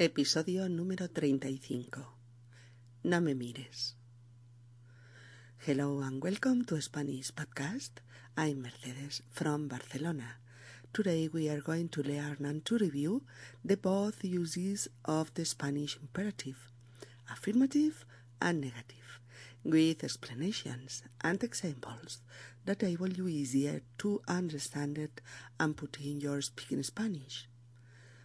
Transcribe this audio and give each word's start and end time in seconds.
Episodio 0.00 0.68
número 0.68 1.08
35. 1.08 2.06
No 3.02 3.20
me 3.20 3.34
mires. 3.34 3.96
Hello 5.66 6.02
and 6.02 6.22
welcome 6.22 6.64
to 6.64 6.80
Spanish 6.80 7.32
podcast. 7.34 7.98
I'm 8.36 8.62
Mercedes 8.62 9.24
from 9.28 9.66
Barcelona. 9.66 10.38
Today 10.92 11.26
we 11.26 11.48
are 11.48 11.60
going 11.60 11.88
to 11.88 12.04
learn 12.04 12.44
and 12.44 12.64
to 12.66 12.78
review 12.78 13.24
the 13.64 13.76
both 13.76 14.22
uses 14.22 14.88
of 15.04 15.34
the 15.34 15.44
Spanish 15.44 15.98
imperative, 16.00 16.70
affirmative 17.28 18.06
and 18.40 18.60
negative, 18.60 19.18
with 19.64 20.04
explanations 20.04 21.02
and 21.22 21.42
examples 21.42 22.22
that 22.66 22.84
enable 22.84 23.12
you 23.12 23.26
easier 23.26 23.82
to 23.98 24.22
understand 24.28 24.96
it 24.96 25.20
and 25.58 25.76
put 25.76 25.98
in 26.00 26.20
your 26.20 26.40
speaking 26.40 26.84
Spanish. 26.84 27.48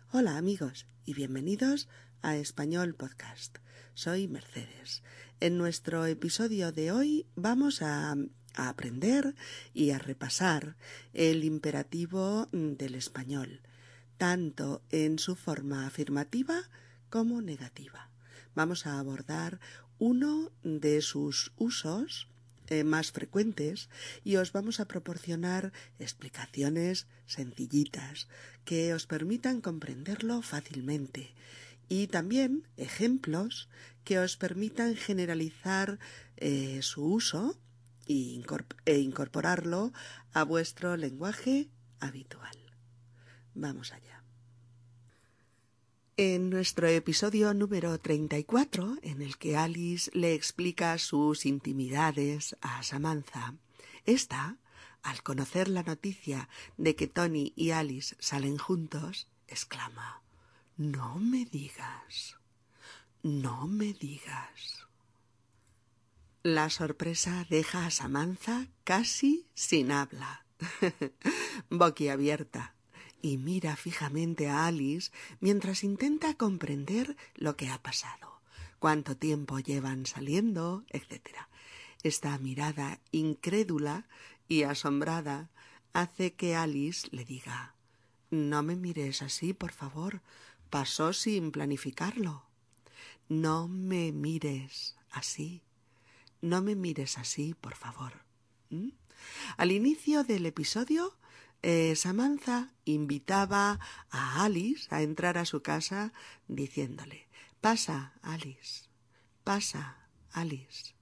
Hola 0.10 0.38
amigos 0.38 0.84
y 1.06 1.14
bienvenidos 1.14 1.88
a 2.22 2.38
Español 2.38 2.96
Podcast. 2.96 3.58
Soy 3.94 4.28
Mercedes. 4.28 5.04
En 5.40 5.58
nuestro 5.58 6.06
episodio 6.06 6.72
de 6.72 6.92
hoy 6.92 7.26
vamos 7.36 7.82
a, 7.82 8.16
a, 8.56 8.70
aprender 8.70 9.36
y 9.74 9.92
a 9.92 10.00
repasar 10.00 10.78
el 11.14 11.44
imperativo 11.44 12.48
del 12.52 12.96
español, 12.96 13.62
tanto 14.18 14.82
en 14.90 15.20
su 15.20 15.36
forma 15.36 15.88
afirmativa 15.88 16.70
como 17.10 17.42
negativa. 17.42 18.10
Vamos 18.56 18.86
a 18.86 19.00
abordar 19.00 19.60
uno 20.00 20.52
de 20.64 21.02
sus 21.02 21.52
usos 21.58 22.28
eh, 22.68 22.84
más 22.84 23.12
frecuentes 23.12 23.90
y 24.24 24.38
os 24.38 24.52
vamos 24.52 24.80
a 24.80 24.86
proporcionar 24.86 25.74
explicaciones 26.00 27.08
sencillitas 27.26 28.28
que 28.66 28.94
os 28.94 29.08
permitan 29.08 29.62
comprenderlo 29.62 30.42
fácilmente 30.42 31.34
y 31.90 32.08
también 32.08 32.68
ejemplos 32.78 33.70
que 34.04 34.20
os 34.20 34.38
permitan 34.38 34.96
generalizar 34.96 36.00
eh, 36.38 36.80
su 36.82 37.06
uso 37.06 37.58
e, 38.08 38.42
e 38.86 38.98
incorporarlo 39.00 39.94
a 40.34 40.44
vuestro 40.44 40.98
lenguaje 40.98 41.70
habitual. 42.00 42.58
Vamos 43.54 43.94
allá. 43.94 44.13
En 46.26 46.50
nuestro 46.50 46.88
episodio 46.88 47.54
número 47.54 48.00
34, 48.00 48.96
en 49.02 49.22
el 49.22 49.38
que 49.38 49.58
Alice 49.58 50.10
le 50.14 50.34
explica 50.34 50.98
sus 50.98 51.46
intimidades 51.46 52.56
a 52.62 52.82
Samantha, 52.82 53.56
esta, 54.06 54.56
al 55.02 55.22
conocer 55.22 55.68
la 55.68 55.84
noticia 55.84 56.48
de 56.78 56.96
que 56.96 57.08
Tony 57.08 57.52
y 57.58 57.72
Alice 57.72 58.16
salen 58.20 58.58
juntos, 58.58 59.28
exclama 59.50 60.22
No 60.78 61.20
me 61.20 61.44
digas. 61.44 62.38
No 63.22 63.68
me 63.68 63.92
digas. 63.92 64.88
La 66.42 66.70
sorpresa 66.70 67.46
deja 67.50 67.86
a 67.86 67.92
Samantha 67.92 68.70
casi 68.86 69.46
sin 69.56 69.92
habla, 69.92 70.46
boquiabierta 71.70 72.76
y 73.24 73.38
mira 73.38 73.78
fijamente 73.78 74.50
a 74.50 74.68
Alice 74.68 75.10
mientras 75.40 75.86
intenta 75.86 76.36
comprender 76.36 77.16
lo 77.36 77.56
que 77.56 77.70
ha 77.70 77.82
pasado, 77.82 78.42
cuánto 78.80 79.16
tiempo 79.16 79.60
llevan 79.60 80.06
saliendo, 80.06 80.84
etc. 80.90 81.38
Esta 82.04 82.38
mirada 82.38 83.00
incrédula 83.12 84.08
y 84.50 84.64
asombrada 84.64 85.50
hace 85.94 86.34
que 86.34 86.56
Alice 86.56 87.08
le 87.12 87.24
diga 87.24 87.76
No 88.30 88.62
me 88.62 88.76
mires 88.76 89.22
así, 89.22 89.54
por 89.54 89.72
favor. 89.72 90.22
Pasó 90.70 91.14
sin 91.14 91.52
planificarlo. 91.52 92.46
No 93.30 93.70
me 93.70 94.12
mires 94.12 94.98
así. 95.12 95.64
No 96.42 96.62
me 96.62 96.76
mires 96.76 97.18
así, 97.18 97.54
por 97.54 97.76
favor. 97.76 98.26
¿Mm? 98.70 98.90
Al 99.56 99.72
inicio 99.72 100.26
del 100.26 100.46
episodio 100.46 101.16
eh, 101.64 101.96
Samantha 101.96 102.74
invitaba 102.86 103.80
a 104.12 104.44
Alice 104.44 104.94
a 104.94 105.02
entrar 105.02 105.38
a 105.38 105.46
su 105.46 105.62
casa 105.62 106.14
diciéndole 106.48 107.28
Pasa, 107.62 108.14
Alice, 108.22 108.90
pasa, 109.46 110.10
Alice. 110.34 110.94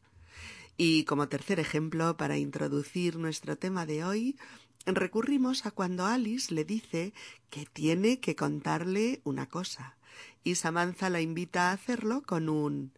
Y 0.77 1.03
como 1.05 1.27
tercer 1.27 1.59
ejemplo, 1.59 2.16
para 2.17 2.38
introducir 2.38 3.17
nuestro 3.17 3.57
tema 3.57 3.88
de 3.88 4.03
hoy, 4.03 4.38
recurrimos 4.85 5.66
a 5.66 5.71
cuando 5.71 6.05
Alice 6.05 6.53
le 6.53 6.63
dice 6.63 7.13
que 7.50 7.66
tiene 7.66 8.19
que 8.19 8.35
contarle 8.35 9.21
una 9.23 9.47
cosa, 9.47 9.97
y 10.44 10.55
Samantha 10.55 11.09
la 11.09 11.21
invita 11.21 11.69
a 11.69 11.73
hacerlo 11.73 12.21
con 12.21 12.47
un 12.47 12.94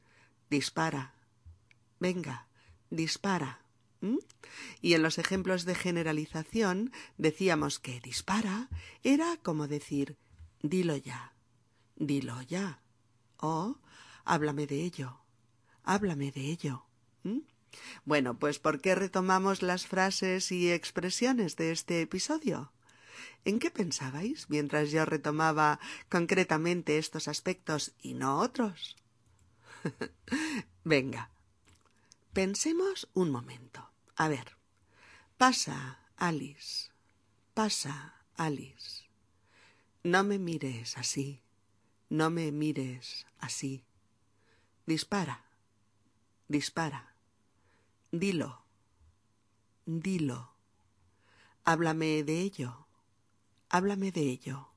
dispara. 0.49 1.13
Venga, 1.99 2.47
dispara. 2.89 3.62
¿Mm? 4.03 4.17
Y 4.81 4.95
en 4.95 5.01
los 5.01 5.17
ejemplos 5.17 5.63
de 5.63 5.75
generalización 5.75 6.91
decíamos 7.17 7.79
que 7.79 8.01
dispara 8.01 8.67
era 9.01 9.37
como 9.37 9.69
decir 9.69 10.17
dilo 10.61 10.97
ya, 10.97 11.33
dilo 11.95 12.41
ya, 12.41 12.81
o 13.37 13.77
háblame 14.25 14.67
de 14.67 14.83
ello, 14.83 15.21
háblame 15.85 16.33
de 16.33 16.41
ello. 16.41 16.85
¿Mm? 17.23 17.39
Bueno, 18.03 18.37
pues 18.37 18.59
¿por 18.59 18.81
qué 18.81 18.93
retomamos 18.93 19.61
las 19.61 19.87
frases 19.87 20.51
y 20.51 20.69
expresiones 20.69 21.55
de 21.55 21.71
este 21.71 22.01
episodio? 22.01 22.73
¿En 23.45 23.57
qué 23.57 23.71
pensabais 23.71 24.49
mientras 24.49 24.91
yo 24.91 25.05
retomaba 25.05 25.79
concretamente 26.09 26.97
estos 26.97 27.29
aspectos 27.29 27.93
y 28.01 28.15
no 28.15 28.39
otros? 28.39 28.97
Venga, 30.83 31.29
pensemos 32.33 33.07
un 33.13 33.31
momento. 33.31 33.92
A 34.23 34.29
ver. 34.29 34.55
Pasa, 35.37 35.99
Alice. 36.15 36.89
Pasa, 37.53 38.23
Alice. 38.37 39.03
No 40.01 40.23
me 40.23 40.39
mires 40.39 40.97
así. 40.97 41.41
No 42.07 42.29
me 42.29 42.53
mires 42.53 43.27
así. 43.39 43.83
Dispara. 44.85 45.43
Dispara. 46.47 47.17
Dilo. 48.13 48.63
Dilo. 49.85 50.55
Háblame 51.65 52.23
de 52.23 52.39
ello. 52.39 52.87
Háblame 53.67 54.13
de 54.13 54.21
ello. 54.21 54.69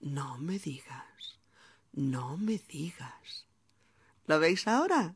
No 0.00 0.36
me 0.38 0.58
digas. 0.58 1.38
No 1.92 2.36
me 2.36 2.58
digas. 2.58 3.46
¿Lo 4.26 4.40
veis 4.40 4.66
ahora? 4.66 5.14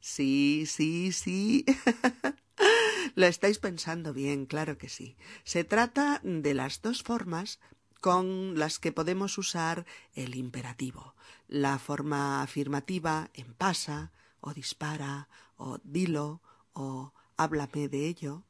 Sí, 0.00 0.64
sí, 0.66 1.12
sí. 1.12 1.66
Lo 3.14 3.26
estáis 3.26 3.58
pensando 3.58 4.12
bien, 4.12 4.46
claro 4.46 4.78
que 4.78 4.88
sí. 4.88 5.16
Se 5.44 5.64
trata 5.64 6.20
de 6.22 6.54
las 6.54 6.82
dos 6.82 7.02
formas 7.02 7.60
con 8.00 8.58
las 8.58 8.78
que 8.78 8.92
podemos 8.92 9.38
usar 9.38 9.86
el 10.14 10.34
imperativo. 10.34 11.14
La 11.48 11.78
forma 11.78 12.42
afirmativa 12.42 13.30
en 13.34 13.54
pasa, 13.54 14.12
o 14.40 14.52
dispara, 14.52 15.28
o 15.56 15.78
dilo, 15.82 16.42
o 16.72 17.12
háblame 17.36 17.88
de 17.88 18.06
ello, 18.08 18.44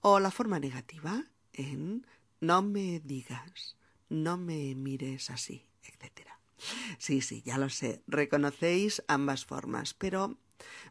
o 0.00 0.20
la 0.20 0.30
forma 0.30 0.58
negativa 0.60 1.24
en 1.52 2.06
no 2.40 2.62
me 2.62 3.00
digas, 3.00 3.76
no 4.08 4.36
me 4.36 4.74
mires 4.74 5.30
así, 5.30 5.66
etc. 5.82 6.28
Sí, 6.98 7.20
sí, 7.20 7.42
ya 7.44 7.58
lo 7.58 7.68
sé, 7.68 8.02
reconocéis 8.06 9.02
ambas 9.08 9.44
formas, 9.44 9.94
pero 9.94 10.38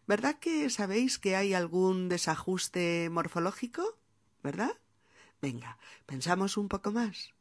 ¿Verdad 0.07 0.39
que 0.39 0.69
sabéis 0.69 1.19
que 1.19 1.35
hay 1.35 1.53
algún 1.53 2.09
desajuste 2.09 3.09
morfológico? 3.11 3.97
¿Verdad? 4.43 4.71
Venga, 5.41 5.77
pensamos 6.05 6.57
un 6.57 6.67
poco 6.67 6.91
más. 6.91 7.33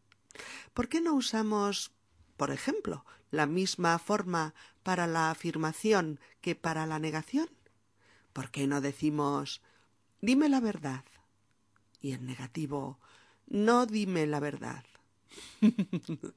¿Por 0.74 0.88
qué 0.88 1.00
no 1.00 1.14
usamos, 1.14 1.92
por 2.36 2.50
ejemplo, 2.50 3.04
la 3.30 3.46
misma 3.46 3.98
forma 3.98 4.54
para 4.82 5.06
la 5.06 5.30
afirmación 5.30 6.20
que 6.40 6.54
para 6.54 6.86
la 6.86 6.98
negación? 6.98 7.48
¿Por 8.32 8.50
qué 8.50 8.66
no 8.66 8.81
decimos 8.81 9.62
dime 10.20 10.48
la 10.48 10.60
verdad? 10.60 11.04
Y 12.00 12.12
en 12.12 12.26
negativo, 12.26 12.98
no 13.46 13.86
dime 13.86 14.26
la 14.26 14.40
verdad. 14.40 14.84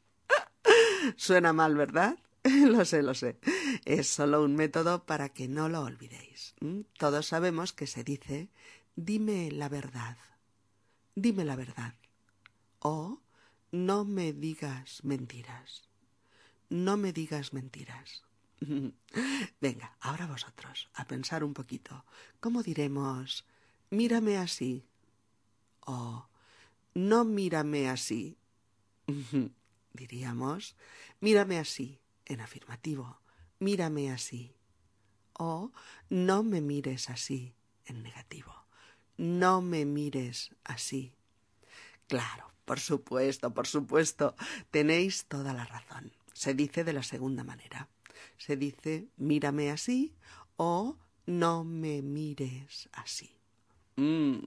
Suena 1.15 1.53
mal, 1.53 1.75
¿verdad? 1.75 2.17
lo 2.43 2.85
sé, 2.85 3.03
lo 3.03 3.13
sé. 3.13 3.39
Es 3.85 4.07
solo 4.07 4.43
un 4.43 4.55
método 4.55 5.05
para 5.05 5.29
que 5.29 5.47
no 5.47 5.69
lo 5.69 5.81
olvidéis. 5.81 6.55
Todos 6.97 7.27
sabemos 7.27 7.73
que 7.73 7.87
se 7.87 8.03
dice 8.03 8.49
dime 8.95 9.51
la 9.51 9.69
verdad. 9.69 10.17
Dime 11.15 11.45
la 11.45 11.55
verdad. 11.55 11.95
O 12.79 13.21
no 13.71 14.05
me 14.05 14.33
digas 14.33 15.03
mentiras. 15.03 15.83
No 16.69 16.97
me 16.97 17.13
digas 17.13 17.53
mentiras. 17.53 18.23
Venga, 19.61 19.95
ahora 19.99 20.25
vosotros, 20.25 20.89
a 20.95 21.05
pensar 21.05 21.43
un 21.43 21.53
poquito. 21.53 22.05
¿Cómo 22.39 22.63
diremos 22.63 23.45
mírame 23.91 24.37
así? 24.37 24.83
O 25.85 26.27
no 26.95 27.23
mírame 27.23 27.87
así. 27.87 28.37
Diríamos 29.93 30.75
mírame 31.19 31.59
así 31.59 32.01
en 32.25 32.41
afirmativo. 32.41 33.21
Mírame 33.59 34.11
así. 34.11 34.55
O 35.33 35.71
no 36.09 36.43
me 36.43 36.61
mires 36.61 37.09
así 37.09 37.53
en 37.85 38.03
negativo. 38.03 38.53
No 39.17 39.61
me 39.61 39.85
mires 39.85 40.51
así. 40.63 41.13
Claro, 42.07 42.51
por 42.65 42.79
supuesto, 42.79 43.53
por 43.53 43.67
supuesto. 43.67 44.35
Tenéis 44.71 45.25
toda 45.25 45.53
la 45.53 45.65
razón. 45.65 46.11
Se 46.33 46.53
dice 46.53 46.83
de 46.83 46.93
la 46.93 47.03
segunda 47.03 47.43
manera. 47.43 47.89
Se 48.37 48.57
dice 48.57 49.07
mírame 49.17 49.71
así 49.71 50.13
o 50.57 50.97
no 51.25 51.63
me 51.63 52.01
mires 52.01 52.89
así. 52.93 53.31
Mm, 53.95 54.45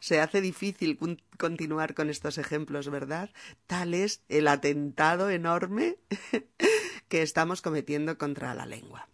se 0.00 0.20
hace 0.20 0.40
difícil 0.40 0.98
continuar 1.36 1.94
con 1.94 2.10
estos 2.10 2.38
ejemplos, 2.38 2.88
¿verdad? 2.88 3.30
Tal 3.66 3.92
es 3.92 4.22
el 4.28 4.48
atentado 4.48 5.30
enorme 5.30 5.98
que 7.08 7.22
estamos 7.22 7.62
cometiendo 7.62 8.18
contra 8.18 8.54
la 8.54 8.66
lengua. 8.66 9.08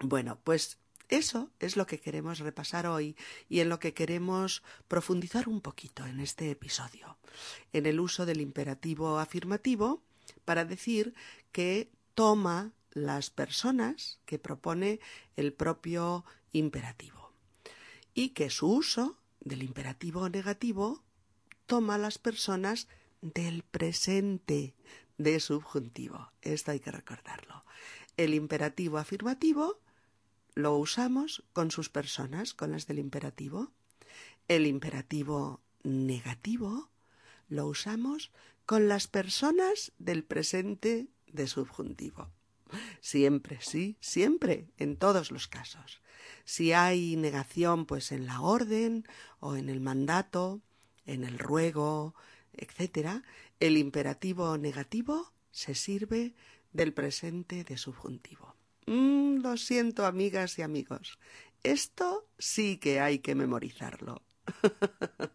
Bueno, 0.00 0.38
pues 0.42 0.78
eso 1.08 1.50
es 1.60 1.76
lo 1.76 1.86
que 1.86 2.00
queremos 2.00 2.38
repasar 2.38 2.86
hoy 2.86 3.16
y 3.48 3.60
en 3.60 3.68
lo 3.68 3.78
que 3.78 3.94
queremos 3.94 4.62
profundizar 4.88 5.48
un 5.48 5.60
poquito 5.60 6.06
en 6.06 6.20
este 6.20 6.50
episodio, 6.50 7.18
en 7.72 7.86
el 7.86 8.00
uso 8.00 8.26
del 8.26 8.40
imperativo 8.40 9.18
afirmativo 9.18 10.02
para 10.44 10.64
decir 10.64 11.14
que 11.52 11.90
toma 12.14 12.72
las 12.92 13.30
personas 13.30 14.18
que 14.24 14.38
propone 14.38 15.00
el 15.36 15.52
propio 15.52 16.24
imperativo 16.52 17.32
y 18.14 18.30
que 18.30 18.48
su 18.50 18.68
uso 18.68 19.18
del 19.40 19.62
imperativo 19.62 20.28
negativo 20.28 21.02
toma 21.66 21.98
las 21.98 22.18
personas 22.18 22.88
del 23.20 23.62
presente 23.62 24.74
de 25.18 25.40
subjuntivo. 25.40 26.32
Esto 26.42 26.70
hay 26.72 26.80
que 26.80 26.90
recordarlo. 26.90 27.64
El 28.16 28.34
imperativo 28.34 28.98
afirmativo 28.98 29.80
lo 30.54 30.76
usamos 30.76 31.42
con 31.52 31.70
sus 31.70 31.88
personas, 31.88 32.54
con 32.54 32.72
las 32.72 32.86
del 32.86 32.98
imperativo. 32.98 33.72
El 34.48 34.66
imperativo 34.66 35.60
negativo 35.82 36.90
lo 37.48 37.66
usamos 37.66 38.30
con 38.66 38.88
las 38.88 39.06
personas 39.06 39.92
del 39.98 40.24
presente 40.24 41.08
de 41.26 41.46
subjuntivo. 41.46 42.30
Siempre, 43.00 43.58
sí, 43.60 43.96
siempre, 44.00 44.68
en 44.78 44.96
todos 44.96 45.30
los 45.30 45.48
casos. 45.48 46.00
Si 46.44 46.72
hay 46.72 47.16
negación, 47.16 47.86
pues 47.86 48.12
en 48.12 48.26
la 48.26 48.40
orden 48.40 49.06
o 49.40 49.56
en 49.56 49.68
el 49.68 49.80
mandato, 49.80 50.60
en 51.04 51.24
el 51.24 51.38
ruego, 51.38 52.14
etc., 52.52 53.22
el 53.64 53.78
imperativo 53.78 54.58
negativo 54.58 55.32
se 55.50 55.74
sirve 55.74 56.34
del 56.74 56.92
presente 56.92 57.64
de 57.64 57.78
subjuntivo. 57.78 58.54
Mm, 58.84 59.38
lo 59.38 59.56
siento, 59.56 60.04
amigas 60.04 60.58
y 60.58 60.62
amigos. 60.62 61.18
Esto 61.62 62.28
sí 62.38 62.76
que 62.76 63.00
hay 63.00 63.20
que 63.20 63.34
memorizarlo. 63.34 64.20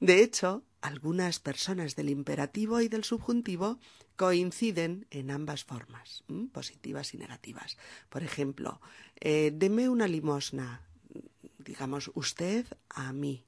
de 0.00 0.22
hecho, 0.22 0.62
algunas 0.80 1.40
personas 1.40 1.96
del 1.96 2.10
imperativo 2.10 2.80
y 2.80 2.86
del 2.86 3.02
subjuntivo 3.02 3.80
coinciden 4.14 5.08
en 5.10 5.32
ambas 5.32 5.64
formas, 5.64 6.22
positivas 6.52 7.12
y 7.12 7.18
negativas. 7.18 7.76
Por 8.08 8.22
ejemplo, 8.22 8.80
eh, 9.18 9.50
deme 9.52 9.88
una 9.88 10.06
limosna, 10.06 10.82
digamos 11.58 12.12
usted 12.14 12.66
a 12.88 13.12
mí. 13.12 13.44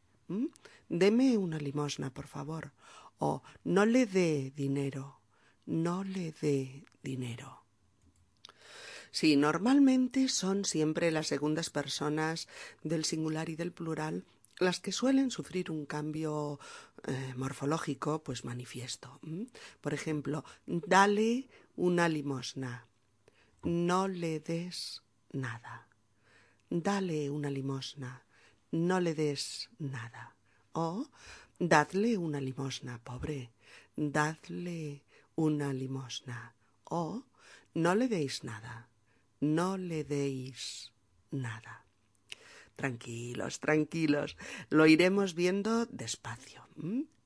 Deme 0.88 1.38
una 1.38 1.58
limosna, 1.58 2.12
por 2.12 2.26
favor. 2.26 2.72
O 3.20 3.42
no 3.64 3.86
le 3.86 4.06
dé 4.06 4.52
dinero, 4.56 5.20
no 5.66 6.02
le 6.02 6.32
dé 6.32 6.84
dinero. 7.02 7.64
Sí, 9.12 9.36
normalmente 9.36 10.28
son 10.28 10.64
siempre 10.64 11.10
las 11.10 11.28
segundas 11.28 11.70
personas 11.70 12.48
del 12.82 13.04
singular 13.04 13.48
y 13.48 13.56
del 13.56 13.72
plural 13.72 14.24
las 14.58 14.78
que 14.78 14.92
suelen 14.92 15.30
sufrir 15.30 15.70
un 15.70 15.86
cambio 15.86 16.60
eh, 17.06 17.34
morfológico, 17.36 18.22
pues 18.22 18.44
manifiesto. 18.44 19.18
Por 19.80 19.94
ejemplo, 19.94 20.44
dale 20.66 21.48
una 21.76 22.08
limosna, 22.08 22.86
no 23.62 24.06
le 24.06 24.38
des 24.40 25.02
nada. 25.32 25.88
Dale 26.68 27.30
una 27.30 27.50
limosna, 27.50 28.24
no 28.70 29.00
le 29.00 29.14
des 29.14 29.70
nada. 29.78 30.36
O 30.72 31.08
dadle 31.60 32.16
una 32.16 32.40
limosna, 32.40 32.98
pobre, 33.04 33.52
dadle 33.94 35.04
una 35.36 35.72
limosna. 35.72 36.54
O 36.84 37.24
no 37.74 37.94
le 37.94 38.08
deis 38.08 38.42
nada, 38.42 38.88
no 39.40 39.76
le 39.76 40.02
deis 40.04 40.92
nada. 41.30 41.84
Tranquilos, 42.74 43.60
tranquilos. 43.60 44.36
Lo 44.70 44.86
iremos 44.86 45.34
viendo 45.34 45.86
despacio, 45.86 46.66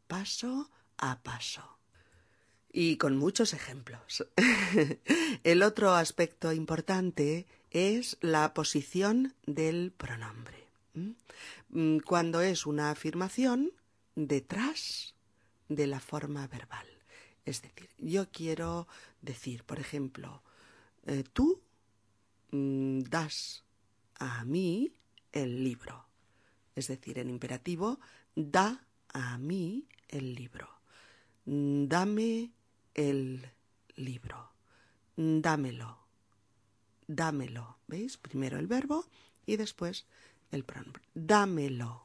paso 0.08 0.68
a 0.98 1.22
paso. 1.22 1.78
Y 2.72 2.96
con 2.96 3.16
muchos 3.16 3.54
ejemplos. 3.54 4.26
El 5.44 5.62
otro 5.62 5.94
aspecto 5.94 6.52
importante 6.52 7.46
es 7.70 8.18
la 8.20 8.52
posición 8.52 9.34
del 9.46 9.92
pronombre. 9.92 10.66
Mm, 11.68 11.98
cuando 11.98 12.40
es 12.40 12.66
una 12.66 12.90
afirmación 12.90 13.70
detrás 14.14 15.14
de 15.68 15.86
la 15.86 16.00
forma 16.00 16.46
verbal. 16.46 16.86
Es 17.44 17.62
decir, 17.62 17.90
yo 17.98 18.30
quiero 18.30 18.88
decir, 19.20 19.64
por 19.64 19.78
ejemplo, 19.78 20.42
eh, 21.06 21.24
tú 21.32 21.62
mm, 22.50 23.00
das 23.00 23.64
a 24.18 24.44
mí 24.44 24.94
el 25.32 25.62
libro. 25.62 26.06
Es 26.74 26.88
decir, 26.88 27.18
en 27.18 27.30
imperativo, 27.30 28.00
da 28.34 28.86
a 29.12 29.38
mí 29.38 29.86
el 30.08 30.34
libro. 30.34 30.68
Dame 31.44 32.52
el 32.94 33.46
libro. 33.96 34.52
Dámelo. 35.16 35.98
Dámelo. 37.06 37.78
¿Veis? 37.86 38.16
Primero 38.16 38.58
el 38.58 38.66
verbo 38.66 39.04
y 39.44 39.56
después 39.56 40.06
el 40.50 40.64
pronombre. 40.64 41.02
Dámelo. 41.14 42.03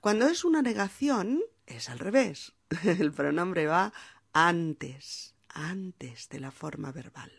Cuando 0.00 0.28
es 0.28 0.44
una 0.44 0.62
negación, 0.62 1.42
es 1.66 1.90
al 1.90 1.98
revés. 1.98 2.54
El 2.84 3.12
pronombre 3.12 3.66
va 3.66 3.92
antes, 4.32 5.34
antes 5.48 6.28
de 6.30 6.40
la 6.40 6.50
forma 6.50 6.90
verbal. 6.90 7.30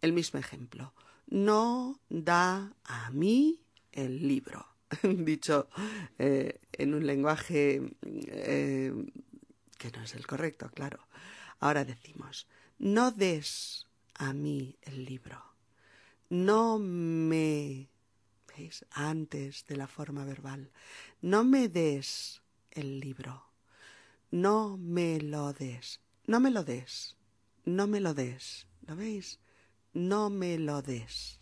El 0.00 0.12
mismo 0.12 0.38
ejemplo. 0.38 0.94
No 1.26 2.00
da 2.08 2.72
a 2.84 3.10
mí 3.10 3.60
el 3.92 4.26
libro, 4.26 4.66
dicho 5.02 5.68
eh, 6.18 6.60
en 6.72 6.94
un 6.94 7.06
lenguaje 7.06 7.82
eh, 8.02 8.92
que 9.78 9.90
no 9.90 10.02
es 10.02 10.14
el 10.14 10.26
correcto, 10.26 10.70
claro. 10.74 11.06
Ahora 11.60 11.84
decimos, 11.84 12.46
no 12.78 13.10
des 13.10 13.86
a 14.14 14.32
mí 14.32 14.76
el 14.82 15.04
libro, 15.04 15.42
no 16.28 16.78
me, 16.78 17.88
Antes 18.90 19.66
de 19.66 19.76
la 19.76 19.86
forma 19.86 20.24
verbal, 20.24 20.70
no 21.20 21.44
me 21.44 21.68
des 21.68 22.42
el 22.70 23.00
libro, 23.00 23.44
no 24.30 24.76
me 24.76 25.20
lo 25.20 25.52
des, 25.52 26.00
no 26.26 26.40
me 26.40 26.50
lo 26.50 26.64
des, 26.64 27.16
no 27.64 27.86
me 27.86 28.00
lo 28.00 28.14
des, 28.14 28.66
¿lo 28.86 28.96
veis? 28.96 29.40
No 29.92 30.30
me 30.30 30.58
lo 30.58 30.82
des. 30.82 31.40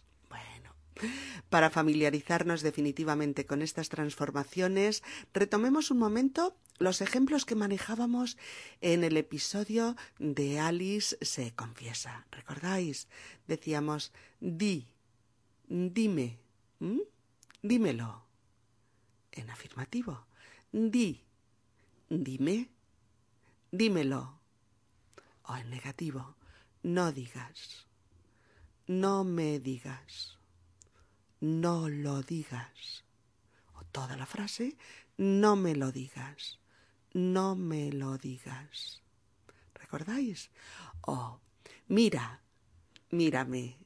Para 1.48 1.70
familiarizarnos 1.70 2.62
definitivamente 2.62 3.46
con 3.46 3.62
estas 3.62 3.88
transformaciones, 3.88 5.02
retomemos 5.32 5.90
un 5.90 5.98
momento 5.98 6.56
los 6.78 7.00
ejemplos 7.00 7.44
que 7.44 7.54
manejábamos 7.54 8.36
en 8.80 9.04
el 9.04 9.16
episodio 9.16 9.96
de 10.18 10.60
Alice 10.60 11.16
se 11.20 11.54
confiesa. 11.54 12.26
¿Recordáis? 12.30 13.08
Decíamos, 13.46 14.12
di, 14.40 14.88
dime, 15.68 16.38
dímelo. 17.62 18.26
En 19.32 19.50
afirmativo, 19.50 20.26
di, 20.72 21.24
dime, 22.08 22.68
dímelo. 23.70 24.40
O 25.44 25.56
en 25.56 25.70
negativo, 25.70 26.36
no 26.82 27.12
digas, 27.12 27.86
no 28.86 29.24
me 29.24 29.58
digas 29.58 30.38
no 31.42 31.88
lo 31.88 32.22
digas. 32.22 33.04
O 33.74 33.84
toda 33.90 34.16
la 34.16 34.26
frase, 34.26 34.76
no 35.18 35.56
me 35.56 35.74
lo 35.74 35.90
digas, 35.90 36.60
no 37.12 37.56
me 37.56 37.92
lo 37.92 38.16
digas. 38.16 39.02
¿Recordáis? 39.74 40.50
O 41.00 41.40
mira, 41.88 42.40
mírame. 43.10 43.76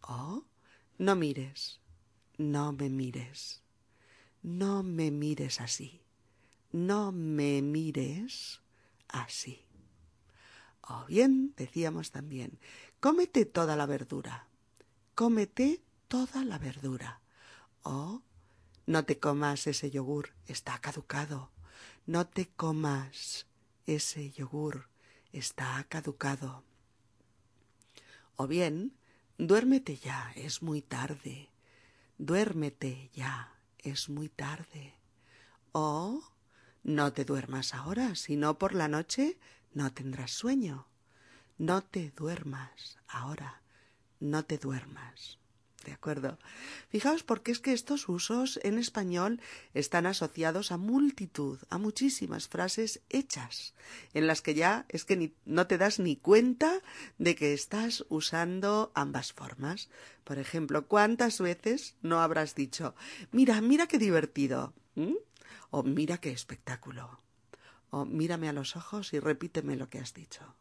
O 0.00 0.44
no 0.96 1.14
mires, 1.14 1.78
no 2.38 2.72
me 2.72 2.88
mires. 2.88 3.62
No 4.42 4.82
me 4.82 5.10
mires 5.10 5.60
así. 5.60 6.00
No 6.72 7.12
me 7.12 7.60
mires 7.60 8.62
así. 9.08 9.66
O 10.80 11.04
bien 11.06 11.52
decíamos 11.56 12.12
también, 12.12 12.58
cómete 13.00 13.44
toda 13.44 13.76
la 13.76 13.84
verdura. 13.84 14.46
Cómete 15.14 15.82
toda 16.06 16.44
la 16.44 16.58
verdura. 16.58 17.20
O 17.82 18.22
no 18.86 19.04
te 19.04 19.18
comas 19.18 19.66
ese 19.66 19.90
yogur, 19.90 20.32
está 20.46 20.78
caducado. 20.78 21.50
No 22.06 22.26
te 22.26 22.48
comas 22.48 23.46
ese 23.86 24.30
yogur, 24.30 24.88
está 25.32 25.84
caducado. 25.88 26.64
O 28.36 28.46
bien, 28.46 28.96
duérmete 29.36 29.96
ya, 29.96 30.32
es 30.36 30.62
muy 30.62 30.80
tarde. 30.80 31.50
Duérmete 32.18 33.10
ya, 33.14 33.54
es 33.78 34.08
muy 34.08 34.28
tarde. 34.28 34.98
O 35.70 36.20
no 36.82 37.12
te 37.12 37.24
duermas 37.24 37.74
ahora, 37.74 38.16
sino 38.16 38.58
por 38.58 38.74
la 38.74 38.88
noche 38.88 39.38
no 39.72 39.92
tendrás 39.92 40.32
sueño. 40.32 40.88
No 41.58 41.82
te 41.82 42.10
duermas 42.10 42.98
ahora, 43.06 43.62
no 44.18 44.44
te 44.44 44.58
duermas. 44.58 45.38
¿De 45.84 45.92
acuerdo? 45.92 46.38
Fijaos 46.88 47.22
porque 47.22 47.52
es 47.52 47.60
que 47.60 47.72
estos 47.72 48.08
usos 48.08 48.58
en 48.64 48.78
español 48.78 49.40
están 49.74 50.06
asociados 50.06 50.72
a 50.72 50.76
multitud, 50.76 51.58
a 51.70 51.78
muchísimas 51.78 52.48
frases 52.48 53.00
hechas, 53.08 53.74
en 54.12 54.26
las 54.26 54.42
que 54.42 54.54
ya 54.54 54.86
es 54.88 55.04
que 55.04 55.32
no 55.44 55.66
te 55.66 55.78
das 55.78 56.00
ni 56.00 56.16
cuenta 56.16 56.82
de 57.18 57.36
que 57.36 57.54
estás 57.54 58.04
usando 58.08 58.90
ambas 58.94 59.32
formas. 59.32 59.88
Por 60.24 60.38
ejemplo, 60.38 60.86
¿cuántas 60.88 61.40
veces 61.40 61.94
no 62.02 62.20
habrás 62.20 62.54
dicho, 62.54 62.94
mira, 63.30 63.60
mira 63.60 63.86
qué 63.86 63.98
divertido? 63.98 64.74
O 65.70 65.84
mira 65.84 66.18
qué 66.18 66.32
espectáculo. 66.32 67.20
O 67.90 68.04
mírame 68.04 68.48
a 68.48 68.52
los 68.52 68.76
ojos 68.76 69.12
y 69.12 69.20
repíteme 69.20 69.76
lo 69.76 69.88
que 69.88 70.00
has 70.00 70.12
dicho. 70.12 70.54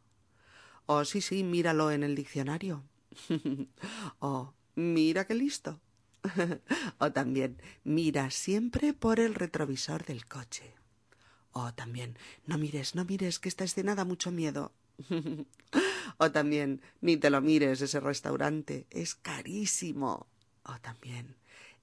O 0.86 1.04
sí, 1.06 1.22
sí, 1.22 1.44
míralo 1.44 1.92
en 1.92 2.04
el 2.04 2.16
diccionario. 2.16 2.84
o 4.20 4.54
mira 4.78 5.26
qué 5.26 5.34
listo. 5.34 5.82
o 7.00 7.12
también, 7.12 7.62
mira 7.84 8.30
siempre 8.30 8.94
por 8.94 9.20
el 9.20 9.34
retrovisor 9.34 10.06
del 10.06 10.26
coche. 10.26 10.76
O 11.52 11.74
también, 11.74 12.18
no 12.46 12.58
mires, 12.58 12.94
no 12.94 13.04
mires, 13.04 13.40
que 13.40 13.50
esta 13.50 13.64
escena 13.64 13.96
da 13.96 14.06
mucho 14.06 14.32
miedo. 14.32 14.72
o 16.18 16.32
también, 16.32 16.82
ni 17.02 17.18
te 17.18 17.32
lo 17.32 17.42
mires, 17.42 17.82
ese 17.82 18.00
restaurante, 18.00 18.86
es 18.92 19.16
carísimo. 19.16 20.28
O 20.64 20.80
también, 20.80 21.36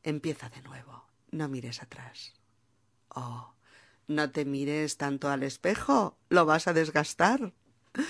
empieza 0.04 0.48
de 0.48 0.62
nuevo, 0.62 1.04
no 1.32 1.48
mires 1.48 1.82
atrás. 1.82 2.34
Oh, 3.08 3.54
no 4.06 4.30
te 4.30 4.44
mires 4.44 4.96
tanto 4.96 5.30
al 5.30 5.42
espejo, 5.42 6.16
lo 6.28 6.46
vas 6.46 6.68
a 6.68 6.72
desgastar. 6.72 7.52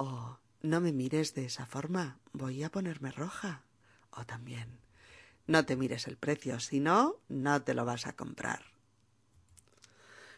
Oh, 0.00 0.38
no 0.62 0.80
me 0.80 0.92
mires 0.92 1.34
de 1.34 1.46
esa 1.46 1.66
forma, 1.66 2.20
voy 2.32 2.62
a 2.62 2.70
ponerme 2.70 3.10
roja. 3.10 3.64
O 4.10 4.24
también, 4.24 4.78
no 5.46 5.64
te 5.64 5.76
mires 5.76 6.06
el 6.06 6.16
precio, 6.16 6.60
si 6.60 6.80
no, 6.80 7.16
no 7.28 7.62
te 7.62 7.74
lo 7.74 7.84
vas 7.84 8.06
a 8.06 8.14
comprar. 8.14 8.64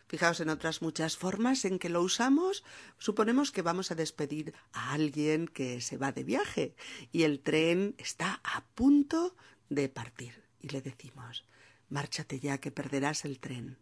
Fijaos 0.08 0.40
en 0.40 0.48
otras 0.48 0.82
muchas 0.82 1.16
formas 1.16 1.64
en 1.64 1.78
que 1.78 1.88
lo 1.88 2.02
usamos. 2.02 2.64
Suponemos 2.98 3.52
que 3.52 3.62
vamos 3.62 3.92
a 3.92 3.94
despedir 3.94 4.54
a 4.72 4.92
alguien 4.92 5.46
que 5.46 5.80
se 5.80 5.98
va 5.98 6.10
de 6.10 6.24
viaje 6.24 6.74
y 7.12 7.22
el 7.22 7.40
tren 7.40 7.94
está 7.96 8.40
a 8.42 8.64
punto 8.74 9.36
de 9.68 9.88
partir. 9.88 10.42
Y 10.60 10.70
le 10.70 10.82
decimos, 10.82 11.44
márchate 11.88 12.40
ya 12.40 12.58
que 12.58 12.72
perderás 12.72 13.24
el 13.24 13.38
tren 13.38 13.78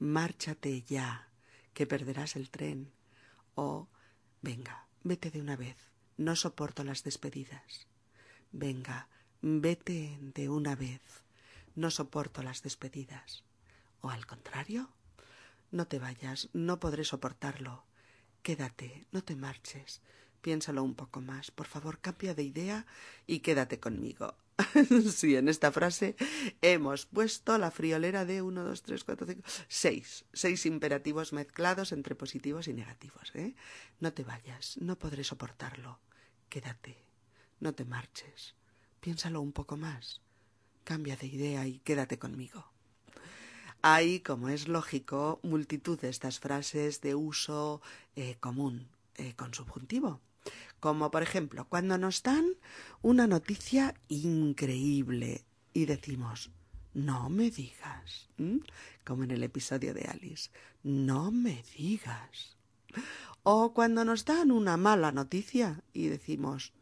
márchate 0.00 0.82
ya, 0.82 1.28
que 1.74 1.86
perderás 1.86 2.34
el 2.34 2.50
tren. 2.50 2.90
O, 3.54 3.88
venga, 4.42 4.88
vete 5.04 5.30
de 5.30 5.40
una 5.40 5.54
vez, 5.54 5.76
no 6.16 6.34
soporto 6.34 6.82
las 6.82 7.04
despedidas. 7.04 7.86
Venga, 8.50 9.08
vete 9.42 10.18
de 10.20 10.48
una 10.48 10.76
vez, 10.76 11.00
no 11.74 11.90
soporto 11.90 12.42
las 12.42 12.62
despedidas. 12.62 13.44
O 14.00 14.10
al 14.10 14.26
contrario, 14.26 14.90
no 15.70 15.86
te 15.86 15.98
vayas, 15.98 16.48
no 16.52 16.80
podré 16.80 17.04
soportarlo. 17.04 17.84
Quédate, 18.42 19.06
no 19.12 19.22
te 19.22 19.36
marches. 19.36 20.00
Piénsalo 20.40 20.82
un 20.82 20.94
poco 20.94 21.20
más. 21.20 21.50
Por 21.50 21.66
favor, 21.66 22.00
cambia 22.00 22.34
de 22.34 22.42
idea 22.42 22.86
y 23.26 23.40
quédate 23.40 23.78
conmigo. 23.78 24.34
sí, 25.14 25.36
en 25.36 25.48
esta 25.48 25.72
frase 25.72 26.16
hemos 26.60 27.06
puesto 27.06 27.56
la 27.58 27.70
friolera 27.70 28.24
de 28.24 28.42
uno, 28.42 28.64
dos, 28.64 28.82
tres, 28.82 29.04
cuatro, 29.04 29.26
cinco, 29.26 29.42
seis. 29.68 30.24
Seis 30.32 30.66
imperativos 30.66 31.32
mezclados 31.32 31.92
entre 31.92 32.14
positivos 32.14 32.68
y 32.68 32.74
negativos. 32.74 33.32
¿eh? 33.34 33.54
No 34.00 34.12
te 34.12 34.24
vayas, 34.24 34.76
no 34.78 34.98
podré 34.98 35.24
soportarlo. 35.24 36.00
Quédate, 36.48 36.96
no 37.60 37.74
te 37.74 37.84
marches. 37.84 38.54
Piénsalo 39.00 39.40
un 39.40 39.52
poco 39.52 39.76
más. 39.76 40.20
Cambia 40.84 41.16
de 41.16 41.26
idea 41.26 41.66
y 41.66 41.78
quédate 41.78 42.18
conmigo. 42.18 42.64
Hay, 43.82 44.20
como 44.20 44.50
es 44.50 44.68
lógico, 44.68 45.40
multitud 45.42 45.98
de 45.98 46.10
estas 46.10 46.38
frases 46.38 47.00
de 47.00 47.14
uso 47.14 47.80
eh, 48.14 48.36
común 48.40 48.88
eh, 49.16 49.34
con 49.34 49.54
subjuntivo. 49.54 50.20
Como 50.80 51.10
por 51.10 51.22
ejemplo, 51.22 51.66
cuando 51.68 51.96
nos 51.96 52.22
dan 52.22 52.46
una 53.00 53.26
noticia 53.26 53.94
increíble 54.08 55.44
y 55.72 55.86
decimos, 55.86 56.50
no 56.92 57.30
me 57.30 57.50
digas, 57.50 58.28
como 59.04 59.24
en 59.24 59.30
el 59.30 59.42
episodio 59.42 59.94
de 59.94 60.02
Alice, 60.02 60.50
no 60.82 61.30
me 61.30 61.62
digas. 61.76 62.56
O 63.42 63.72
cuando 63.72 64.04
nos 64.04 64.24
dan 64.24 64.50
una 64.50 64.76
mala 64.76 65.12
noticia 65.12 65.82
y 65.92 66.08
decimos, 66.08 66.72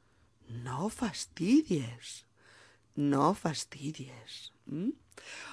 no 0.48 0.88
fastidies, 0.88 2.26
no 2.94 3.34
fastidies. 3.34 4.52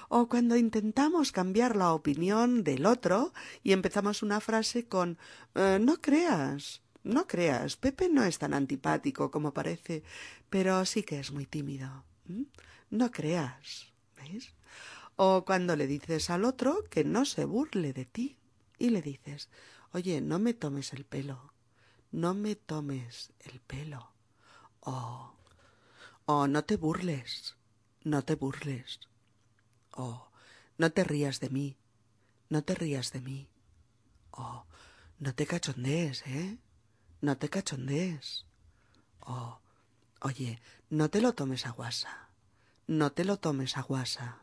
O 0.10 0.28
cuando 0.28 0.56
intentamos 0.56 1.32
cambiar 1.32 1.76
la 1.76 1.94
opinión 1.94 2.64
del 2.64 2.86
otro 2.86 3.34
y 3.64 3.72
empezamos 3.72 4.24
una 4.24 4.40
frase 4.40 4.88
con, 4.88 5.18
eh, 5.56 5.80
no 5.82 6.02
creas, 6.02 6.82
no 7.04 7.28
creas, 7.28 7.78
Pepe 7.78 8.10
no 8.10 8.24
es 8.24 8.40
tan 8.40 8.54
antipático 8.54 9.32
como 9.32 9.54
parece, 9.54 10.04
pero 10.50 10.86
sí 10.86 11.04
que 11.04 11.20
es 11.20 11.32
muy 11.32 11.46
tímido. 11.46 12.04
No 12.90 13.12
creas, 13.12 13.94
¿veis? 14.18 14.54
O 15.16 15.46
cuando 15.46 15.76
le 15.76 15.88
dices 15.88 16.30
al 16.30 16.44
otro 16.44 16.84
que 16.90 17.04
no 17.04 17.26
se 17.26 17.46
burle 17.46 17.94
de 17.94 18.06
ti 18.06 18.38
y 18.78 18.90
le 18.90 19.02
dices, 19.02 19.50
oye, 19.94 20.20
no 20.20 20.40
me 20.40 20.54
tomes 20.54 20.94
el 20.94 21.06
pelo, 21.06 21.54
no 22.12 22.34
me 22.34 22.56
tomes 22.56 23.32
el 23.40 23.62
pelo. 23.62 24.15
O, 24.86 25.34
o 26.26 26.48
no 26.48 26.64
te 26.64 26.78
burles, 26.78 27.56
no 28.04 28.24
te 28.24 28.36
burles. 28.36 29.00
O 29.92 30.30
no 30.78 30.92
te 30.92 31.04
rías 31.04 31.40
de 31.40 31.50
mí, 31.50 31.78
no 32.50 32.64
te 32.64 32.76
rías 32.76 33.12
de 33.12 33.22
mí. 33.22 33.50
O 34.32 34.66
no 35.20 35.34
te 35.34 35.46
cachondees, 35.46 36.26
¿eh? 36.28 36.58
no 37.22 37.38
te 37.38 37.50
cachondees. 37.50 38.46
Oh, 39.22 39.60
oye, 40.22 40.62
no 40.90 41.10
te 41.10 41.22
lo 41.22 41.34
tomes 41.34 41.66
a 41.66 41.72
guasa. 41.72 42.30
No 42.88 43.12
te 43.12 43.26
lo 43.26 43.38
tomes 43.38 43.78
a 43.78 43.82
guasa. 43.82 44.38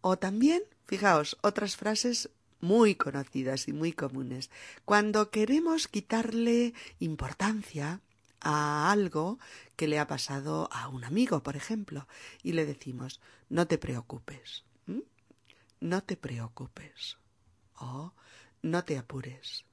O 0.00 0.16
también, 0.16 0.62
fijaos, 0.86 1.36
otras 1.42 1.76
frases 1.76 2.30
muy 2.60 2.94
conocidas 2.94 3.68
y 3.68 3.72
muy 3.72 3.92
comunes. 3.92 4.50
Cuando 4.86 5.30
queremos 5.30 5.88
quitarle 5.88 6.72
importancia 6.98 8.00
a 8.44 8.92
algo 8.92 9.38
que 9.76 9.88
le 9.88 9.98
ha 9.98 10.06
pasado 10.06 10.68
a 10.72 10.88
un 10.88 11.04
amigo, 11.04 11.42
por 11.42 11.56
ejemplo, 11.56 12.06
y 12.42 12.52
le 12.52 12.66
decimos, 12.66 13.20
no 13.48 13.66
te 13.66 13.78
preocupes. 13.78 14.64
No 15.80 16.02
te 16.02 16.16
preocupes. 16.16 17.18
O 17.74 18.14
no 18.62 18.84
te 18.84 18.96
apures 18.96 19.64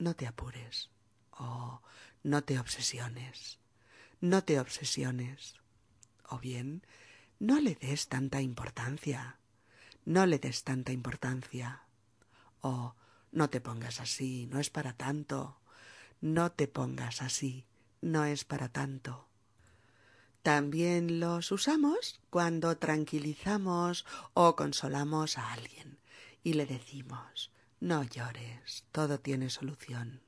no 0.00 0.16
te 0.16 0.26
apures. 0.26 0.90
Oh, 1.38 1.80
no 2.24 2.42
te 2.42 2.58
obsesiones. 2.58 3.60
No 4.20 4.42
te 4.42 4.58
obsesiones. 4.58 5.60
O 6.28 6.38
bien, 6.38 6.84
no 7.38 7.60
le 7.60 7.74
des 7.74 8.08
tanta 8.08 8.40
importancia. 8.40 9.38
No 10.04 10.26
le 10.26 10.38
des 10.38 10.64
tanta 10.64 10.92
importancia. 10.92 11.82
Oh, 12.62 12.94
no 13.30 13.50
te 13.50 13.60
pongas 13.60 14.00
así, 14.00 14.46
no 14.46 14.58
es 14.58 14.70
para 14.70 14.94
tanto. 14.94 15.60
No 16.20 16.50
te 16.52 16.66
pongas 16.66 17.22
así, 17.22 17.66
no 18.00 18.24
es 18.24 18.44
para 18.44 18.68
tanto. 18.68 19.28
También 20.42 21.20
los 21.20 21.52
usamos 21.52 22.20
cuando 22.30 22.78
tranquilizamos 22.78 24.06
o 24.34 24.56
consolamos 24.56 25.36
a 25.36 25.52
alguien 25.52 25.98
y 26.42 26.54
le 26.54 26.66
decimos 26.66 27.50
no 27.80 28.02
llores, 28.02 28.84
todo 28.92 29.20
tiene 29.20 29.48
solución. 29.48 30.20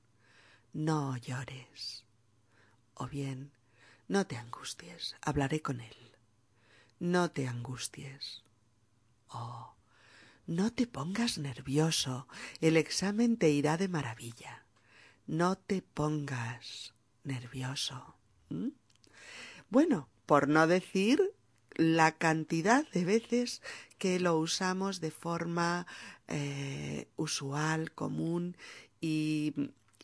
No 0.73 1.19
llores. 1.19 2.07
O 2.95 3.07
bien, 3.07 3.53
no 4.09 4.27
te 4.27 4.39
angusties, 4.39 5.17
hablaré 5.21 5.61
con 5.61 5.83
él. 5.83 6.17
No 6.99 7.31
te 7.31 7.47
angusties. 7.47 8.43
Oh, 9.29 9.75
no 10.47 10.73
te 10.73 10.87
pongas 10.87 11.37
nervioso, 11.37 12.27
el 12.63 12.79
examen 12.79 13.37
te 13.37 13.51
irá 13.51 13.77
de 13.77 13.89
maravilla. 13.89 14.65
no 15.27 15.57
te 15.57 15.83
pongas 15.83 16.95
nervioso. 17.25 18.17
Bueno, 19.71 20.09
por 20.27 20.49
no 20.49 20.67
decir 20.67 21.35
la 21.77 22.13
cantidad 22.13 22.87
de 22.91 23.05
veces 23.05 23.63
que 23.99 24.21
lo 24.21 24.37
usamos 24.37 25.01
de 25.01 25.11
forma 25.11 25.87
eh, 26.29 27.09
usual, 27.17 27.93
común 27.93 28.57
y, 29.01 29.55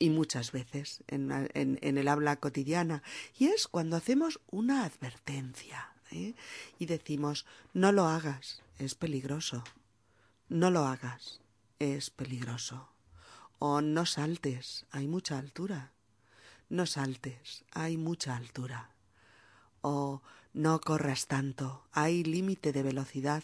muchas 0.01 0.53
veces 0.53 1.03
en, 1.09 1.79
el 1.83 2.09
habla 2.09 2.37
cotidiana. 2.37 3.03
Y 3.37 3.49
es 3.49 3.69
cuando 3.69 3.97
hacemos 3.97 4.41
una 4.51 4.85
advertencia 4.85 5.93
¿eh? 6.11 6.35
y 6.79 6.87
decimos, 6.87 7.47
no 7.75 7.93
lo 7.93 8.07
hagas, 8.07 8.63
es 8.79 8.95
peligroso. 8.95 9.65
No 10.49 10.71
lo 10.71 10.87
hagas, 10.87 11.41
es 11.79 12.11
peligroso. 12.11 12.89
O 13.59 13.81
no 13.81 14.07
saltes, 14.07 14.87
hay 14.91 15.09
mucha 15.09 15.39
altura. 15.39 15.93
No 16.69 16.85
saltes, 16.85 17.65
hay 17.73 17.97
mucha 17.97 18.37
altura. 18.37 18.91
O 19.81 20.23
no 20.53 20.81
corras 20.81 21.27
tanto, 21.27 21.87
hay 21.93 22.25
límite 22.25 22.73
de 22.73 22.83
velocidad. 22.83 23.43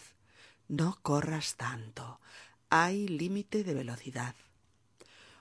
No 0.67 0.99
corras 1.01 1.55
tanto, 1.55 2.19
hay 2.69 3.07
límite 3.07 3.63
de 3.63 3.73
velocidad. 3.73 4.35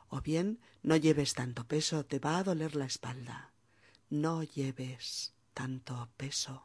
O 0.08 0.20
bien, 0.20 0.60
no 0.82 0.96
lleves 0.96 1.34
tanto 1.34 1.66
peso, 1.66 2.04
te 2.06 2.18
va 2.18 2.38
a 2.38 2.44
doler 2.44 2.74
la 2.74 2.84
espalda. 2.86 3.52
No 4.08 4.42
lleves 4.42 5.34
tanto 5.52 6.08
peso. 6.16 6.62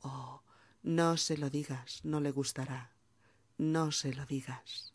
O 0.00 0.42
no 0.82 1.16
se 1.16 1.36
lo 1.36 1.50
digas, 1.50 2.04
no 2.04 2.20
le 2.20 2.30
gustará. 2.30 2.92
No 3.58 3.90
se 3.90 4.14
lo 4.14 4.24
digas. 4.24 4.94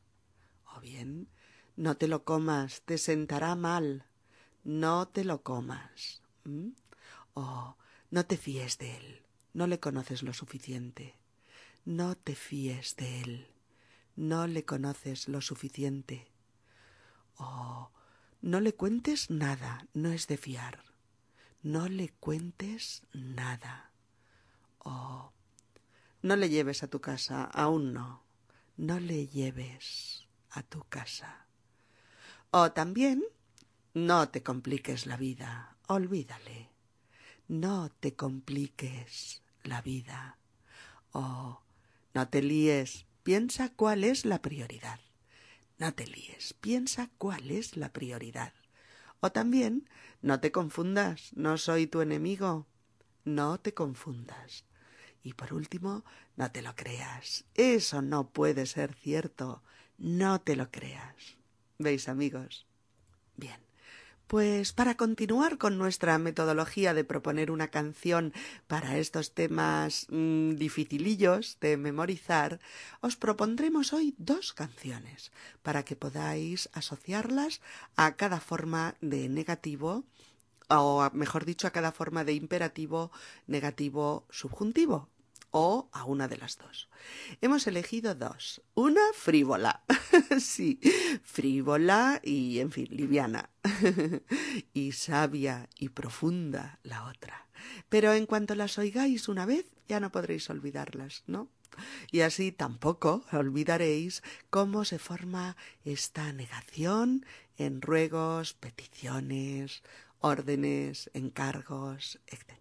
O 0.76 0.80
bien, 0.80 1.30
no 1.76 1.98
te 1.98 2.08
lo 2.08 2.24
comas, 2.24 2.82
te 2.84 2.98
sentará 2.98 3.56
mal. 3.56 4.08
No 4.64 5.08
te 5.08 5.24
lo 5.24 5.44
comas. 5.44 6.22
O 7.34 7.78
no 8.10 8.26
te 8.26 8.38
fíes 8.38 8.78
de 8.78 8.96
él, 8.98 9.26
no 9.54 9.68
le 9.68 9.80
conoces 9.80 10.24
lo 10.24 10.34
suficiente. 10.34 11.18
No 11.86 12.16
te 12.16 12.36
fíes 12.36 12.96
de 12.96 13.22
él, 13.22 13.48
no 14.16 14.46
le 14.46 14.66
conoces 14.66 15.28
lo 15.28 15.42
suficiente. 15.42 16.32
Oh, 17.38 17.90
no 18.42 18.60
le 18.60 18.76
cuentes 18.76 19.30
nada, 19.30 19.88
no 19.94 20.12
es 20.12 20.28
de 20.28 20.38
fiar. 20.38 20.84
No 21.64 21.88
le 21.88 22.10
cuentes 22.10 23.04
nada. 23.14 23.92
Oh, 24.80 25.32
no 26.22 26.36
le 26.36 26.50
lleves 26.50 26.84
a 26.84 26.88
tu 26.88 27.02
casa, 27.02 27.46
aún 27.46 27.94
no. 27.94 28.24
No 28.78 29.00
le 29.00 29.28
lleves 29.28 30.28
a 30.50 30.64
tu 30.64 30.84
casa. 30.84 31.48
O 32.52 32.72
también, 32.72 33.24
no 33.94 34.30
te 34.30 34.42
compliques 34.42 35.06
la 35.06 35.18
vida, 35.18 35.76
olvídale. 35.88 36.70
No 37.50 37.92
te 38.00 38.16
compliques 38.16 39.42
la 39.64 39.82
vida. 39.82 40.38
Oh, 41.12 41.60
no 42.14 42.30
te 42.30 42.42
líes, 42.42 43.06
piensa 43.24 43.70
cuál 43.70 44.06
es 44.06 44.26
la 44.26 44.42
prioridad. 44.42 45.00
No 45.78 45.94
te 45.94 46.08
líes, 46.08 46.54
piensa 46.62 47.10
cuál 47.18 47.52
es 47.52 47.76
la 47.76 47.92
prioridad. 47.92 48.54
O 49.20 49.32
también, 49.32 49.90
no 50.22 50.40
te 50.40 50.52
confundas, 50.52 51.32
no 51.34 51.58
soy 51.58 51.88
tu 51.88 52.00
enemigo. 52.02 52.68
No 53.26 53.60
te 53.60 53.74
confundas. 53.74 54.66
Y 55.22 55.34
por 55.34 55.54
último, 55.54 56.06
no 56.38 56.50
te 56.52 56.62
lo 56.62 56.76
creas. 56.76 57.46
Eso 57.56 58.02
no 58.02 58.30
puede 58.30 58.66
ser 58.66 58.94
cierto. 58.96 59.62
No 59.98 60.40
te 60.40 60.56
lo 60.56 60.72
creas. 60.72 61.38
¿Veis, 61.78 62.08
amigos? 62.08 62.66
Bien. 63.36 63.71
Pues 64.32 64.72
para 64.72 64.96
continuar 64.96 65.58
con 65.58 65.78
nuestra 65.78 66.18
metodología 66.18 66.94
de 66.94 67.04
proponer 67.04 67.52
una 67.52 67.68
canción 67.68 68.32
para 68.66 68.98
estos 68.98 69.34
temas 69.34 70.08
mm, 70.08 70.52
dificilillos 70.56 71.58
de 71.60 71.76
memorizar, 71.76 72.62
os 73.02 73.18
propondremos 73.18 73.92
hoy 73.92 74.16
dos 74.18 74.54
canciones 74.54 75.34
para 75.64 75.84
que 75.84 75.98
podáis 75.98 76.70
asociarlas 76.72 77.60
a 77.98 78.16
cada 78.16 78.40
forma 78.40 78.96
de 79.02 79.28
negativo 79.28 80.06
o 80.70 81.10
mejor 81.12 81.44
dicho 81.44 81.68
a 81.68 81.76
cada 81.76 81.92
forma 81.92 82.24
de 82.24 82.32
imperativo 82.32 83.12
negativo 83.48 84.24
subjuntivo 84.30 85.10
o 85.52 85.90
a 85.92 86.06
una 86.06 86.28
de 86.28 86.38
las 86.38 86.58
dos. 86.58 86.90
Hemos 87.42 87.68
elegido 87.68 88.16
dos. 88.16 88.62
Una 88.74 89.02
frívola, 89.14 89.84
sí, 90.40 90.80
frívola 91.24 92.20
y, 92.24 92.60
en 92.60 92.72
fin, 92.72 92.88
liviana. 92.90 93.50
y 94.74 94.94
sabia 94.94 95.70
y 95.78 95.90
profunda 95.90 96.80
la 96.84 97.06
otra. 97.06 97.48
Pero 97.90 98.14
en 98.14 98.26
cuanto 98.26 98.56
las 98.56 98.78
oigáis 98.78 99.28
una 99.28 99.46
vez, 99.46 99.66
ya 99.88 100.00
no 100.00 100.12
podréis 100.12 100.50
olvidarlas, 100.50 101.24
¿no? 101.28 101.50
Y 102.12 102.22
así 102.22 102.52
tampoco 102.52 103.24
olvidaréis 103.32 104.24
cómo 104.50 104.84
se 104.86 105.00
forma 105.00 105.56
esta 105.86 106.34
negación 106.34 107.26
en 107.58 107.82
ruegos, 107.82 108.54
peticiones, 108.54 109.84
órdenes, 110.20 111.10
encargos, 111.14 112.20
etc. 112.28 112.61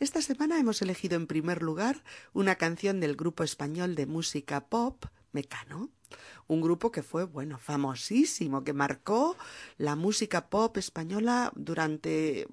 Esta 0.00 0.22
semana 0.22 0.58
hemos 0.58 0.82
elegido 0.82 1.16
en 1.16 1.26
primer 1.26 1.62
lugar 1.62 2.02
una 2.32 2.56
canción 2.56 3.00
del 3.00 3.16
grupo 3.16 3.44
español 3.44 3.94
de 3.94 4.06
música 4.06 4.66
pop 4.66 5.04
Mecano, 5.32 5.90
un 6.46 6.60
grupo 6.62 6.90
que 6.90 7.02
fue, 7.02 7.24
bueno, 7.24 7.58
famosísimo, 7.58 8.64
que 8.64 8.72
marcó 8.72 9.36
la 9.76 9.94
música 9.94 10.48
pop 10.48 10.76
española 10.78 11.52
durante 11.54 12.46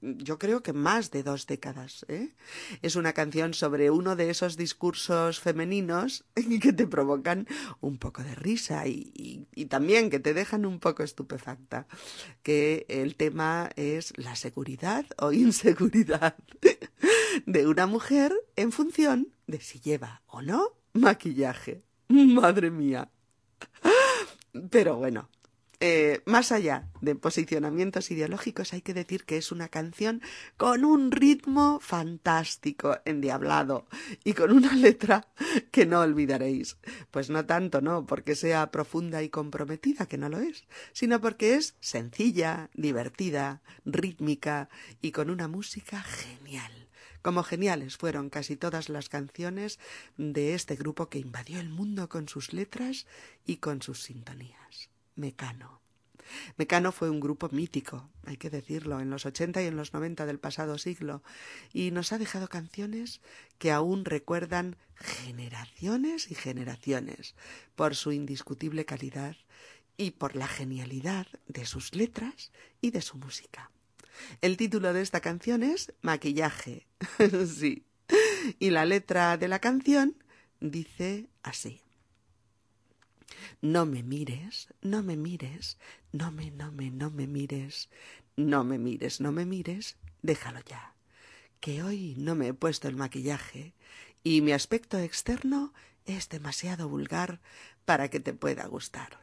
yo 0.00 0.38
creo 0.38 0.62
que 0.62 0.72
más 0.72 1.10
de 1.10 1.22
dos 1.22 1.46
décadas. 1.46 2.04
¿eh? 2.08 2.34
Es 2.82 2.96
una 2.96 3.12
canción 3.12 3.54
sobre 3.54 3.90
uno 3.90 4.16
de 4.16 4.30
esos 4.30 4.56
discursos 4.56 5.40
femeninos 5.40 6.24
que 6.62 6.72
te 6.72 6.86
provocan 6.86 7.46
un 7.80 7.98
poco 7.98 8.22
de 8.22 8.34
risa 8.34 8.86
y, 8.86 9.46
y, 9.54 9.66
también 9.66 10.10
que 10.10 10.20
te 10.20 10.34
dejan 10.34 10.66
un 10.66 10.78
poco 10.78 11.02
estupefacta. 11.02 11.86
Que 12.42 12.86
el 12.88 13.16
tema 13.16 13.70
es 13.76 14.12
la 14.16 14.36
seguridad 14.36 15.06
o 15.18 15.32
inseguridad 15.32 16.36
de 17.46 17.66
una 17.66 17.86
mujer 17.86 18.32
en 18.56 18.72
función 18.72 19.28
de 19.46 19.60
si 19.60 19.80
lleva 19.80 20.22
o 20.26 20.42
no 20.42 20.76
maquillaje. 20.92 21.82
Madre 22.08 22.70
mía. 22.70 23.10
Pero 24.70 24.96
bueno, 24.96 25.28
eh, 25.80 26.22
más 26.26 26.50
allá 26.50 26.88
de 27.00 27.14
posicionamientos 27.14 28.10
ideológicos, 28.10 28.72
hay 28.72 28.80
que 28.80 28.94
decir 28.94 29.24
que 29.24 29.36
es 29.36 29.52
una 29.52 29.68
canción 29.68 30.20
con 30.56 30.84
un 30.84 31.12
ritmo 31.12 31.78
fantástico, 31.80 32.98
endiablado, 33.04 33.86
y 34.24 34.32
con 34.32 34.50
una 34.50 34.72
letra 34.74 35.28
que 35.70 35.86
no 35.86 36.00
olvidaréis. 36.00 36.78
Pues 37.12 37.30
no 37.30 37.46
tanto, 37.46 37.80
no, 37.80 38.06
porque 38.06 38.34
sea 38.34 38.72
profunda 38.72 39.22
y 39.22 39.28
comprometida, 39.28 40.06
que 40.06 40.18
no 40.18 40.28
lo 40.28 40.40
es, 40.40 40.64
sino 40.92 41.20
porque 41.20 41.54
es 41.54 41.76
sencilla, 41.80 42.70
divertida, 42.74 43.62
rítmica 43.84 44.68
y 45.00 45.12
con 45.12 45.30
una 45.30 45.46
música 45.46 46.02
genial. 46.02 46.88
Como 47.22 47.44
geniales 47.44 47.96
fueron 47.96 48.30
casi 48.30 48.56
todas 48.56 48.88
las 48.88 49.08
canciones 49.08 49.78
de 50.16 50.54
este 50.54 50.74
grupo 50.74 51.08
que 51.08 51.18
invadió 51.18 51.60
el 51.60 51.68
mundo 51.68 52.08
con 52.08 52.28
sus 52.28 52.52
letras 52.52 53.06
y 53.44 53.56
con 53.58 53.82
sus 53.82 54.02
sintonías. 54.02 54.90
Mecano. 55.18 55.82
Mecano 56.56 56.92
fue 56.92 57.10
un 57.10 57.20
grupo 57.20 57.48
mítico, 57.50 58.08
hay 58.24 58.36
que 58.36 58.50
decirlo, 58.50 59.00
en 59.00 59.10
los 59.10 59.26
80 59.26 59.62
y 59.62 59.66
en 59.66 59.76
los 59.76 59.92
90 59.92 60.26
del 60.26 60.38
pasado 60.38 60.78
siglo, 60.78 61.22
y 61.72 61.90
nos 61.90 62.12
ha 62.12 62.18
dejado 62.18 62.48
canciones 62.48 63.20
que 63.58 63.72
aún 63.72 64.04
recuerdan 64.04 64.76
generaciones 64.94 66.30
y 66.30 66.34
generaciones 66.34 67.34
por 67.74 67.96
su 67.96 68.12
indiscutible 68.12 68.84
calidad 68.84 69.36
y 69.96 70.12
por 70.12 70.36
la 70.36 70.46
genialidad 70.46 71.26
de 71.46 71.66
sus 71.66 71.94
letras 71.94 72.52
y 72.80 72.90
de 72.90 73.02
su 73.02 73.16
música. 73.16 73.70
El 74.40 74.56
título 74.56 74.92
de 74.92 75.02
esta 75.02 75.20
canción 75.20 75.62
es 75.62 75.92
Maquillaje. 76.02 76.86
sí. 77.46 77.84
Y 78.58 78.70
la 78.70 78.84
letra 78.84 79.36
de 79.36 79.48
la 79.48 79.58
canción 79.58 80.22
dice 80.60 81.28
así. 81.42 81.82
No 83.60 83.86
me 83.86 84.02
mires, 84.02 84.68
no 84.82 85.02
me 85.02 85.16
mires, 85.16 85.78
no 86.12 86.30
me, 86.30 86.50
no 86.50 86.72
me, 86.72 86.90
no 86.90 87.10
me 87.10 87.26
mires, 87.26 87.88
no 88.36 88.64
me 88.64 88.78
mires, 88.78 89.20
no 89.20 89.32
me 89.32 89.44
mires, 89.44 89.96
déjalo 90.22 90.60
ya. 90.66 90.94
Que 91.60 91.82
hoy 91.82 92.14
no 92.18 92.34
me 92.34 92.48
he 92.48 92.54
puesto 92.54 92.88
el 92.88 92.96
maquillaje 92.96 93.74
y 94.22 94.40
mi 94.42 94.52
aspecto 94.52 94.98
externo 94.98 95.72
es 96.04 96.28
demasiado 96.28 96.88
vulgar 96.88 97.40
para 97.84 98.08
que 98.08 98.20
te 98.20 98.32
pueda 98.32 98.66
gustar. 98.66 99.20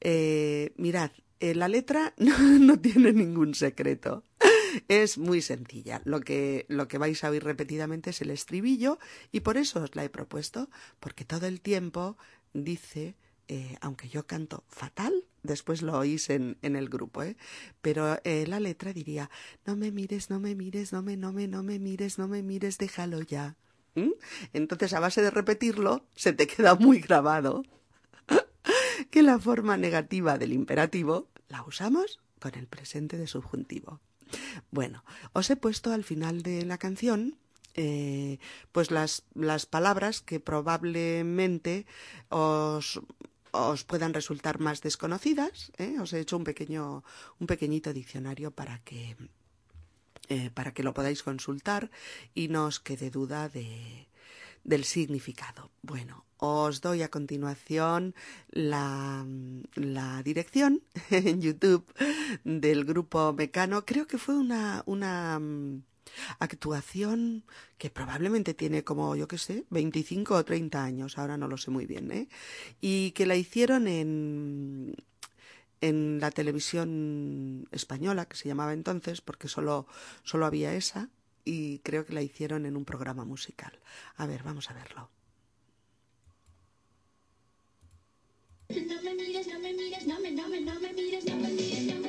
Eh, 0.00 0.72
mirad, 0.76 1.10
eh, 1.40 1.54
la 1.54 1.68
letra 1.68 2.14
no, 2.18 2.80
tiene 2.80 3.12
ningún 3.12 3.54
secreto. 3.54 4.24
Es 4.86 5.16
muy 5.18 5.40
sencilla. 5.40 6.02
Lo 6.04 6.20
que, 6.20 6.66
lo 6.68 6.88
que 6.88 6.98
vais 6.98 7.24
a 7.24 7.30
oír 7.30 7.42
repetidamente 7.42 8.10
es 8.10 8.20
el 8.20 8.30
estribillo 8.30 8.98
y 9.32 9.40
por 9.40 9.56
eso 9.56 9.82
os 9.82 9.96
la 9.96 10.04
he 10.04 10.10
propuesto, 10.10 10.68
porque 11.00 11.24
todo 11.24 11.46
el 11.46 11.60
tiempo 11.60 12.18
dice, 12.52 13.16
eh, 13.48 13.76
aunque 13.80 14.08
yo 14.08 14.26
canto 14.26 14.64
fatal, 14.68 15.24
después 15.42 15.82
lo 15.82 15.98
oís 15.98 16.28
en, 16.30 16.58
en 16.62 16.76
el 16.76 16.88
grupo, 16.88 17.22
¿eh? 17.22 17.36
Pero 17.80 18.18
eh, 18.24 18.46
la 18.46 18.60
letra 18.60 18.92
diría, 18.92 19.30
no 19.64 19.76
me 19.76 19.90
mires, 19.90 20.28
no 20.30 20.38
me 20.38 20.54
mires, 20.54 20.92
no 20.92 21.02
me, 21.02 21.16
no 21.16 21.32
me, 21.32 21.48
no 21.48 21.62
me 21.62 21.78
mires, 21.78 22.18
no 22.18 22.28
me 22.28 22.42
mires, 22.42 22.78
déjalo 22.78 23.22
ya. 23.22 23.56
¿Mm? 23.94 24.12
Entonces, 24.52 24.92
a 24.92 25.00
base 25.00 25.22
de 25.22 25.30
repetirlo, 25.30 26.04
se 26.14 26.32
te 26.32 26.46
queda 26.46 26.74
muy 26.74 27.00
grabado 27.00 27.62
que 29.10 29.22
la 29.22 29.38
forma 29.38 29.76
negativa 29.76 30.36
del 30.36 30.52
imperativo 30.52 31.28
la 31.48 31.62
usamos 31.62 32.20
con 32.38 32.54
el 32.54 32.66
presente 32.66 33.16
de 33.16 33.26
subjuntivo. 33.26 34.00
Bueno, 34.70 35.04
os 35.32 35.48
he 35.50 35.56
puesto 35.56 35.92
al 35.92 36.04
final 36.04 36.42
de 36.42 36.64
la 36.64 36.76
canción 36.76 37.38
eh, 37.74 38.38
pues 38.72 38.90
las, 38.90 39.24
las 39.34 39.66
palabras 39.66 40.20
que 40.20 40.40
probablemente 40.40 41.86
os, 42.28 43.00
os 43.52 43.84
puedan 43.84 44.14
resultar 44.14 44.58
más 44.60 44.80
desconocidas. 44.80 45.72
¿eh? 45.78 45.96
Os 46.00 46.12
he 46.12 46.20
hecho 46.20 46.36
un 46.36 46.44
pequeño, 46.44 47.04
un 47.38 47.46
pequeñito 47.46 47.92
diccionario 47.92 48.50
para 48.50 48.78
que, 48.80 49.16
eh, 50.28 50.50
para 50.50 50.72
que 50.72 50.82
lo 50.82 50.94
podáis 50.94 51.22
consultar 51.22 51.90
y 52.34 52.48
no 52.48 52.66
os 52.66 52.80
quede 52.80 53.10
duda 53.10 53.48
de, 53.48 54.08
del 54.64 54.84
significado. 54.84 55.70
Bueno, 55.82 56.24
os 56.36 56.80
doy 56.80 57.02
a 57.02 57.10
continuación 57.10 58.14
la, 58.50 59.26
la 59.74 60.22
dirección 60.22 60.82
en 61.10 61.40
YouTube 61.40 61.84
del 62.44 62.84
grupo 62.84 63.32
Mecano. 63.32 63.84
Creo 63.84 64.06
que 64.06 64.18
fue 64.18 64.36
una, 64.36 64.82
una 64.86 65.38
mm, 65.38 65.82
actuación 66.38 67.44
que 67.78 67.90
probablemente 67.90 68.54
tiene 68.54 68.84
como, 68.84 69.16
yo 69.16 69.28
qué 69.28 69.38
sé, 69.38 69.64
25 69.70 70.34
o 70.34 70.44
30 70.44 70.82
años, 70.82 71.18
ahora 71.18 71.36
no 71.36 71.48
lo 71.48 71.56
sé 71.56 71.70
muy 71.70 71.86
bien, 71.86 72.10
¿eh? 72.12 72.28
Y 72.80 73.12
que 73.12 73.26
la 73.26 73.36
hicieron 73.36 73.88
en, 73.88 74.94
en 75.80 76.20
la 76.20 76.30
televisión 76.30 77.68
española, 77.72 78.26
que 78.26 78.36
se 78.36 78.48
llamaba 78.48 78.72
entonces, 78.72 79.20
porque 79.20 79.48
solo, 79.48 79.86
solo 80.22 80.46
había 80.46 80.74
esa, 80.74 81.10
y 81.44 81.78
creo 81.78 82.04
que 82.04 82.12
la 82.12 82.22
hicieron 82.22 82.66
en 82.66 82.76
un 82.76 82.84
programa 82.84 83.24
musical. 83.24 83.78
A 84.16 84.26
ver, 84.26 84.42
vamos 84.42 84.70
a 84.70 84.74
verlo. 84.74 85.10
No 88.68 89.02
me 89.02 89.14
mires, 89.14 89.46
no 89.46 89.58
me 89.58 89.72
mires, 89.72 90.06
no 90.06 90.20
me, 90.20 90.30
no 90.30 90.48
me, 90.48 90.60
mires, 90.92 91.24
no 91.24 91.36
me 91.36 91.48
mires, 91.48 91.86
no 91.86 92.00
me 92.02 92.07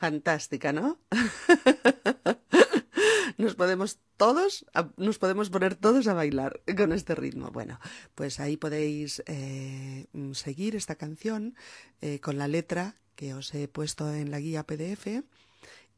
Fantástica, 0.00 0.72
¿no? 0.72 0.98
nos 3.36 3.54
podemos 3.54 3.98
todos, 4.16 4.64
nos 4.96 5.18
podemos 5.18 5.50
poner 5.50 5.74
todos 5.74 6.08
a 6.08 6.14
bailar 6.14 6.62
con 6.74 6.94
este 6.94 7.14
ritmo. 7.14 7.50
Bueno, 7.50 7.78
pues 8.14 8.40
ahí 8.40 8.56
podéis 8.56 9.22
eh, 9.26 10.06
seguir 10.32 10.74
esta 10.74 10.94
canción 10.94 11.54
eh, 12.00 12.18
con 12.18 12.38
la 12.38 12.48
letra 12.48 12.96
que 13.14 13.34
os 13.34 13.54
he 13.54 13.68
puesto 13.68 14.10
en 14.14 14.30
la 14.30 14.40
guía 14.40 14.64
PDF 14.64 15.22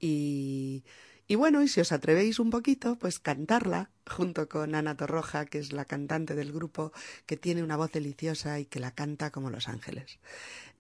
y, 0.01 0.83
y 1.33 1.35
bueno, 1.35 1.63
y 1.63 1.69
si 1.69 1.81
os 1.81 1.93
atrevéis 1.93 2.39
un 2.39 2.51
poquito, 2.51 2.97
pues 2.99 3.19
cantarla 3.19 3.89
junto 4.07 4.51
con 4.51 4.75
Ana 4.75 4.99
Torroja, 4.99 5.47
que 5.47 5.61
es 5.61 5.73
la 5.73 5.87
cantante 5.87 6.35
del 6.35 6.53
grupo, 6.53 6.93
que 7.25 7.39
tiene 7.39 7.63
una 7.63 7.79
voz 7.79 7.91
deliciosa 7.91 8.61
y 8.61 8.67
que 8.67 8.81
la 8.81 8.91
canta 8.91 9.31
como 9.31 9.49
Los 9.49 9.67
Ángeles. 9.67 10.19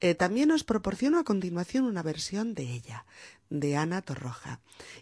Eh, 0.00 0.14
también 0.14 0.50
os 0.50 0.62
proporciono 0.62 1.18
a 1.18 1.24
continuación 1.24 1.86
una 1.86 2.02
versión 2.02 2.52
de 2.52 2.64
ella, 2.64 3.06
de 3.48 3.78
Ana 3.78 4.02
Torroja. 4.02 4.60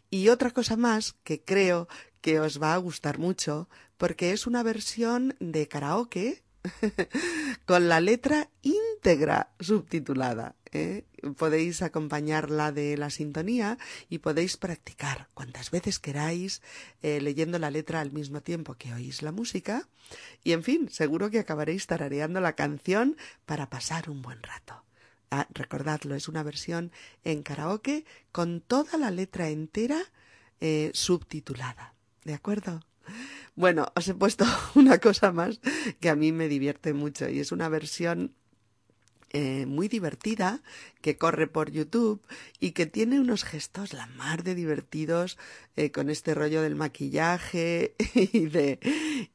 Y 0.09 0.29
otra 0.29 0.53
cosa 0.53 0.77
más 0.77 1.17
que 1.25 1.43
creo 1.43 1.89
que 2.21 2.39
os 2.39 2.63
va 2.63 2.75
a 2.75 2.79
gustar 2.79 3.19
mucho, 3.19 3.69
porque 3.99 4.31
es 4.31 4.47
una 4.47 4.63
versión 4.63 5.35
de 5.41 5.67
karaoke 5.67 6.45
con 7.67 7.89
la 7.89 8.01
letra 8.01 8.51
íntegra 8.63 9.51
subtitulada. 9.59 10.55
¿Eh? 10.73 11.05
Podéis 11.37 11.83
acompañarla 11.83 12.73
de 12.73 12.97
la 12.97 13.11
sintonía 13.11 13.79
y 14.09 14.19
podéis 14.19 14.57
practicar 14.57 15.29
cuantas 15.35 15.71
veces 15.71 15.99
queráis 15.99 16.63
eh, 17.03 17.21
leyendo 17.21 17.59
la 17.59 17.71
letra 17.71 18.01
al 18.01 18.13
mismo 18.13 18.41
tiempo 18.41 18.75
que 18.75 18.93
oís 18.93 19.23
la 19.23 19.33
música. 19.33 19.89
Y 20.45 20.53
en 20.53 20.63
fin, 20.63 20.89
seguro 20.91 21.31
que 21.31 21.39
acabaréis 21.39 21.87
tarareando 21.87 22.41
la 22.41 22.55
canción 22.55 23.17
para 23.47 23.71
pasar 23.71 24.11
un 24.11 24.23
buen 24.23 24.43
rato. 24.43 24.85
Ah, 25.31 25.47
recordadlo, 25.51 26.17
es 26.17 26.29
una 26.29 26.43
versión 26.43 26.91
en 27.23 27.43
karaoke 27.43 28.05
con 28.33 28.61
toda 28.61 28.99
la 28.99 29.11
letra 29.11 29.49
entera 29.49 30.01
eh, 30.61 30.91
subtitulada. 30.93 31.95
¿De 32.25 32.35
acuerdo? 32.35 32.81
Bueno, 33.55 33.93
os 33.95 34.09
he 34.09 34.15
puesto 34.15 34.45
una 34.75 34.99
cosa 34.99 35.33
más 35.33 35.61
que 36.01 36.11
a 36.11 36.17
mí 36.17 36.33
me 36.33 36.49
divierte 36.49 36.93
mucho 36.93 37.29
y 37.29 37.41
es 37.41 37.53
una 37.53 37.69
versión 37.69 38.35
eh, 39.33 39.67
muy 39.67 39.89
divertida 39.89 40.61
que 41.01 41.17
corre 41.17 41.47
por 41.47 41.71
YouTube 41.71 42.21
y 42.59 42.73
que 42.73 42.87
tiene 42.87 43.21
unos 43.21 43.45
gestos 43.45 43.93
la 43.93 44.07
mar 44.07 44.43
de 44.43 44.55
divertidos 44.55 45.39
eh, 45.77 45.91
con 45.91 46.11
este 46.11 46.35
rollo 46.35 46.63
del 46.63 46.75
maquillaje 46.75 47.95
y 48.15 48.47
de, 48.47 48.79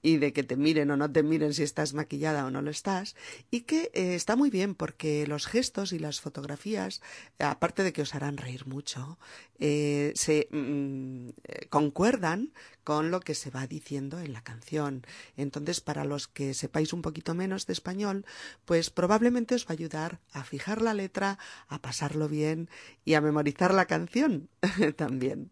y 0.01 0.17
de 0.17 0.33
que 0.33 0.43
te 0.43 0.55
miren 0.55 0.91
o 0.91 0.97
no 0.97 1.11
te 1.11 1.23
miren 1.23 1.53
si 1.53 1.63
estás 1.63 1.93
maquillada 1.93 2.45
o 2.45 2.51
no 2.51 2.61
lo 2.61 2.71
estás 2.71 3.15
y 3.51 3.61
que 3.61 3.91
eh, 3.93 4.15
está 4.15 4.35
muy 4.35 4.49
bien 4.49 4.75
porque 4.75 5.25
los 5.27 5.47
gestos 5.47 5.93
y 5.93 5.99
las 5.99 6.21
fotografías, 6.21 7.01
aparte 7.39 7.83
de 7.83 7.93
que 7.93 8.01
os 8.01 8.15
harán 8.15 8.37
reír 8.37 8.67
mucho, 8.67 9.17
eh, 9.59 10.11
se 10.15 10.47
mm, 10.51 11.29
concuerdan 11.69 12.51
con 12.83 13.09
lo 13.09 13.19
que 13.19 13.33
se 13.33 13.49
va 13.49 13.65
diciendo 13.65 14.19
en 14.19 14.31
la 14.31 14.43
canción. 14.43 15.05
Entonces, 15.37 15.81
para 15.81 16.05
los 16.05 16.27
que 16.27 16.53
sepáis 16.53 16.93
un 16.93 17.01
poquito 17.01 17.33
menos 17.33 17.65
de 17.65 17.73
español, 17.73 18.25
pues 18.65 18.91
probablemente 18.91 19.55
os 19.55 19.65
va 19.65 19.69
a 19.69 19.73
ayudar 19.73 20.19
a 20.33 20.43
fijar 20.43 20.81
la 20.83 20.93
letra, 20.93 21.39
a 21.67 21.81
pasarlo 21.81 22.27
bien 22.27 22.69
y 23.03 23.13
a 23.13 23.21
memorizar 23.21 23.73
la 23.73 23.85
canción 23.85 24.49
también. 24.95 25.51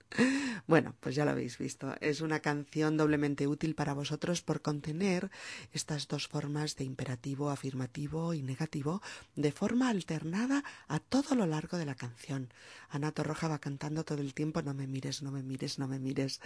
Bueno, 0.67 0.95
pues 0.99 1.15
ya 1.15 1.25
lo 1.25 1.31
habéis 1.31 1.57
visto. 1.57 1.95
Es 1.99 2.21
una 2.21 2.39
canción 2.39 2.97
doblemente 2.97 3.47
útil 3.47 3.75
para 3.75 3.93
vosotros 3.93 4.41
por 4.41 4.61
contener 4.61 5.29
estas 5.71 6.07
dos 6.07 6.27
formas 6.27 6.75
de 6.75 6.83
imperativo, 6.83 7.49
afirmativo 7.49 8.33
y 8.33 8.41
negativo 8.41 9.01
de 9.35 9.51
forma 9.51 9.89
alternada 9.89 10.63
a 10.87 10.99
todo 10.99 11.35
lo 11.35 11.45
largo 11.45 11.77
de 11.77 11.85
la 11.85 11.95
canción. 11.95 12.53
Ana 12.89 13.11
Torroja 13.11 13.47
va 13.47 13.59
cantando 13.59 14.03
todo 14.03 14.21
el 14.21 14.33
tiempo 14.33 14.61
no 14.61 14.73
me 14.73 14.87
mires, 14.87 15.21
no 15.21 15.31
me 15.31 15.43
mires, 15.43 15.79
no 15.79 15.87
me 15.87 15.99
mires. 15.99 16.41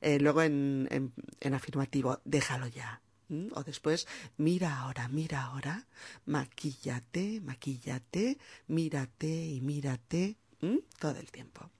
Eh, 0.00 0.18
luego 0.20 0.42
en, 0.42 0.88
en, 0.90 1.12
en 1.40 1.54
afirmativo, 1.54 2.20
déjalo 2.24 2.66
ya. 2.66 3.00
O 3.54 3.62
después, 3.64 4.06
mira 4.36 4.78
ahora, 4.80 5.08
mira 5.08 5.42
ahora, 5.44 5.86
maquíllate, 6.26 7.40
maquíllate, 7.40 8.38
mírate 8.68 9.46
y 9.46 9.60
mírate, 9.60 10.36
¿Mm? 10.60 10.78
todo 10.98 11.18
el 11.18 11.30
tiempo. 11.30 11.70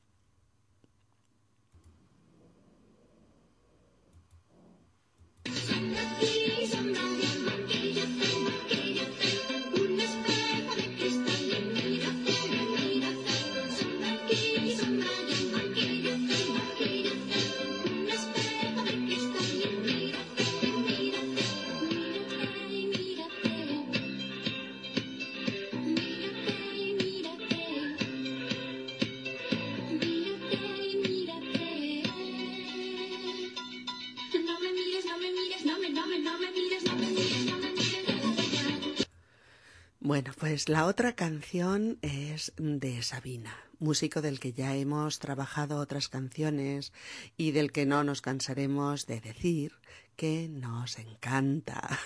Pues 40.42 40.68
la 40.68 40.86
otra 40.86 41.12
canción 41.12 42.00
es 42.02 42.52
de 42.56 43.00
Sabina, 43.02 43.56
músico 43.78 44.20
del 44.20 44.40
que 44.40 44.52
ya 44.52 44.74
hemos 44.74 45.20
trabajado 45.20 45.76
otras 45.76 46.08
canciones 46.08 46.92
y 47.36 47.52
del 47.52 47.70
que 47.70 47.86
no 47.86 48.02
nos 48.02 48.22
cansaremos 48.22 49.06
de 49.06 49.20
decir 49.20 49.74
que 50.16 50.48
nos 50.48 50.98
encanta. 50.98 51.96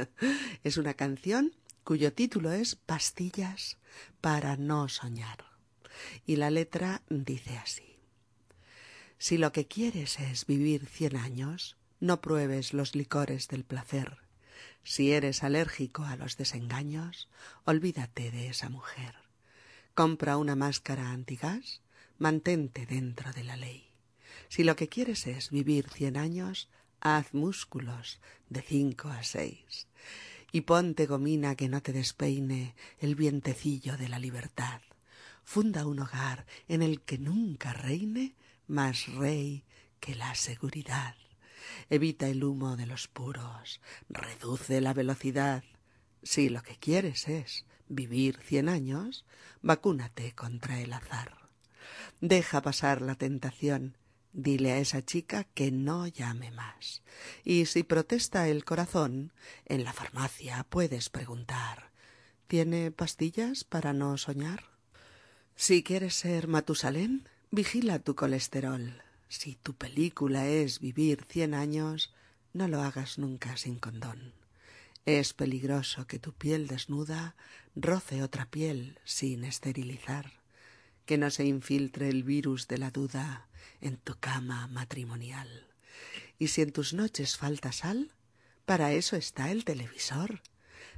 es 0.64 0.78
una 0.78 0.94
canción 0.94 1.54
cuyo 1.84 2.14
título 2.14 2.50
es 2.50 2.76
Pastillas 2.76 3.76
para 4.22 4.56
no 4.56 4.88
soñar. 4.88 5.44
Y 6.24 6.36
la 6.36 6.48
letra 6.48 7.02
dice 7.10 7.58
así. 7.58 7.98
Si 9.18 9.36
lo 9.36 9.52
que 9.52 9.68
quieres 9.68 10.18
es 10.18 10.46
vivir 10.46 10.86
cien 10.86 11.18
años, 11.18 11.76
no 12.00 12.22
pruebes 12.22 12.72
los 12.72 12.94
licores 12.94 13.48
del 13.48 13.64
placer. 13.64 14.16
Si 14.84 15.12
eres 15.12 15.42
alérgico 15.42 16.04
a 16.04 16.16
los 16.16 16.36
desengaños, 16.36 17.28
olvídate 17.64 18.30
de 18.30 18.48
esa 18.48 18.68
mujer. 18.68 19.14
Compra 19.94 20.36
una 20.36 20.56
máscara 20.56 21.10
antigas, 21.10 21.82
mantente 22.18 22.86
dentro 22.86 23.32
de 23.32 23.44
la 23.44 23.56
ley. 23.56 23.88
Si 24.48 24.64
lo 24.64 24.76
que 24.76 24.88
quieres 24.88 25.26
es 25.26 25.50
vivir 25.50 25.88
cien 25.88 26.16
años, 26.16 26.68
haz 27.00 27.32
músculos 27.32 28.20
de 28.48 28.62
cinco 28.62 29.08
a 29.08 29.22
seis. 29.22 29.86
Y 30.50 30.62
ponte 30.62 31.06
gomina 31.06 31.54
que 31.54 31.68
no 31.68 31.80
te 31.80 31.92
despeine 31.92 32.74
el 32.98 33.14
vientecillo 33.14 33.96
de 33.96 34.08
la 34.08 34.18
libertad. 34.18 34.80
Funda 35.44 35.86
un 35.86 36.00
hogar 36.00 36.46
en 36.68 36.82
el 36.82 37.00
que 37.00 37.18
nunca 37.18 37.72
reine 37.72 38.34
más 38.66 39.06
rey 39.14 39.64
que 40.00 40.14
la 40.14 40.34
seguridad. 40.34 41.14
Evita 41.90 42.28
el 42.28 42.44
humo 42.44 42.76
de 42.76 42.86
los 42.86 43.08
puros, 43.08 43.80
reduce 44.08 44.80
la 44.80 44.94
velocidad. 44.94 45.64
Si 46.22 46.48
lo 46.48 46.62
que 46.62 46.76
quieres 46.76 47.28
es 47.28 47.64
vivir 47.88 48.38
cien 48.38 48.68
años, 48.68 49.24
vacúnate 49.60 50.32
contra 50.32 50.80
el 50.80 50.92
azar. 50.92 51.36
Deja 52.20 52.62
pasar 52.62 53.02
la 53.02 53.16
tentación, 53.16 53.96
dile 54.32 54.72
a 54.72 54.78
esa 54.78 55.04
chica 55.04 55.44
que 55.44 55.70
no 55.70 56.06
llame 56.06 56.50
más. 56.50 57.02
Y 57.44 57.66
si 57.66 57.82
protesta 57.82 58.48
el 58.48 58.64
corazón, 58.64 59.32
en 59.66 59.84
la 59.84 59.92
farmacia 59.92 60.64
puedes 60.68 61.10
preguntar 61.10 61.92
¿Tiene 62.52 62.90
pastillas 62.90 63.64
para 63.64 63.94
no 63.94 64.18
soñar? 64.18 64.64
Si 65.56 65.82
quieres 65.82 66.14
ser 66.14 66.48
Matusalén, 66.48 67.26
Vigila 67.50 67.98
tu 67.98 68.14
colesterol. 68.14 69.02
Si 69.32 69.54
tu 69.54 69.72
película 69.72 70.46
es 70.46 70.78
vivir 70.78 71.24
cien 71.26 71.54
años, 71.54 72.12
no 72.52 72.68
lo 72.68 72.82
hagas 72.82 73.16
nunca 73.16 73.56
sin 73.56 73.78
condón. 73.78 74.34
Es 75.06 75.32
peligroso 75.32 76.06
que 76.06 76.18
tu 76.18 76.34
piel 76.34 76.66
desnuda 76.66 77.34
roce 77.74 78.22
otra 78.22 78.50
piel 78.50 78.98
sin 79.06 79.44
esterilizar, 79.44 80.34
que 81.06 81.16
no 81.16 81.30
se 81.30 81.46
infiltre 81.46 82.10
el 82.10 82.24
virus 82.24 82.68
de 82.68 82.76
la 82.76 82.90
duda 82.90 83.48
en 83.80 83.96
tu 83.96 84.18
cama 84.20 84.66
matrimonial. 84.66 85.66
Y 86.38 86.48
si 86.48 86.60
en 86.60 86.70
tus 86.70 86.92
noches 86.92 87.38
falta 87.38 87.72
sal, 87.72 88.12
para 88.66 88.92
eso 88.92 89.16
está 89.16 89.50
el 89.50 89.64
televisor. 89.64 90.42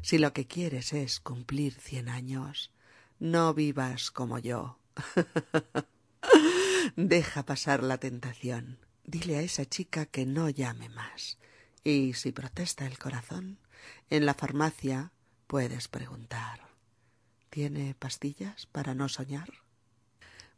Si 0.03 0.19
lo 0.19 0.33
que 0.33 0.49
quieres 0.49 0.93
es 0.93 1.21
cumplir 1.21 1.75
cien 1.75 2.09
años, 2.09 2.73
no 3.21 3.55
vivas 3.55 4.11
como 4.11 4.41
yo. 4.41 4.81
Deja 6.97 7.45
pasar 7.45 7.83
la 7.83 7.99
tentación. 7.99 8.79
Dile 9.05 9.37
a 9.37 9.43
esa 9.43 9.65
chica 9.65 10.07
que 10.07 10.27
no 10.27 10.49
llame 10.49 10.89
más. 10.89 11.39
Y 11.83 12.15
si 12.15 12.33
protesta 12.33 12.87
el 12.87 12.99
corazón, 12.99 13.59
en 14.11 14.27
la 14.27 14.35
farmacia 14.35 15.13
puedes 15.47 15.89
preguntar 15.89 16.65
¿Tiene 17.55 17.95
pastillas 17.95 18.67
para 18.67 18.97
no 18.97 19.09
soñar? 19.09 19.49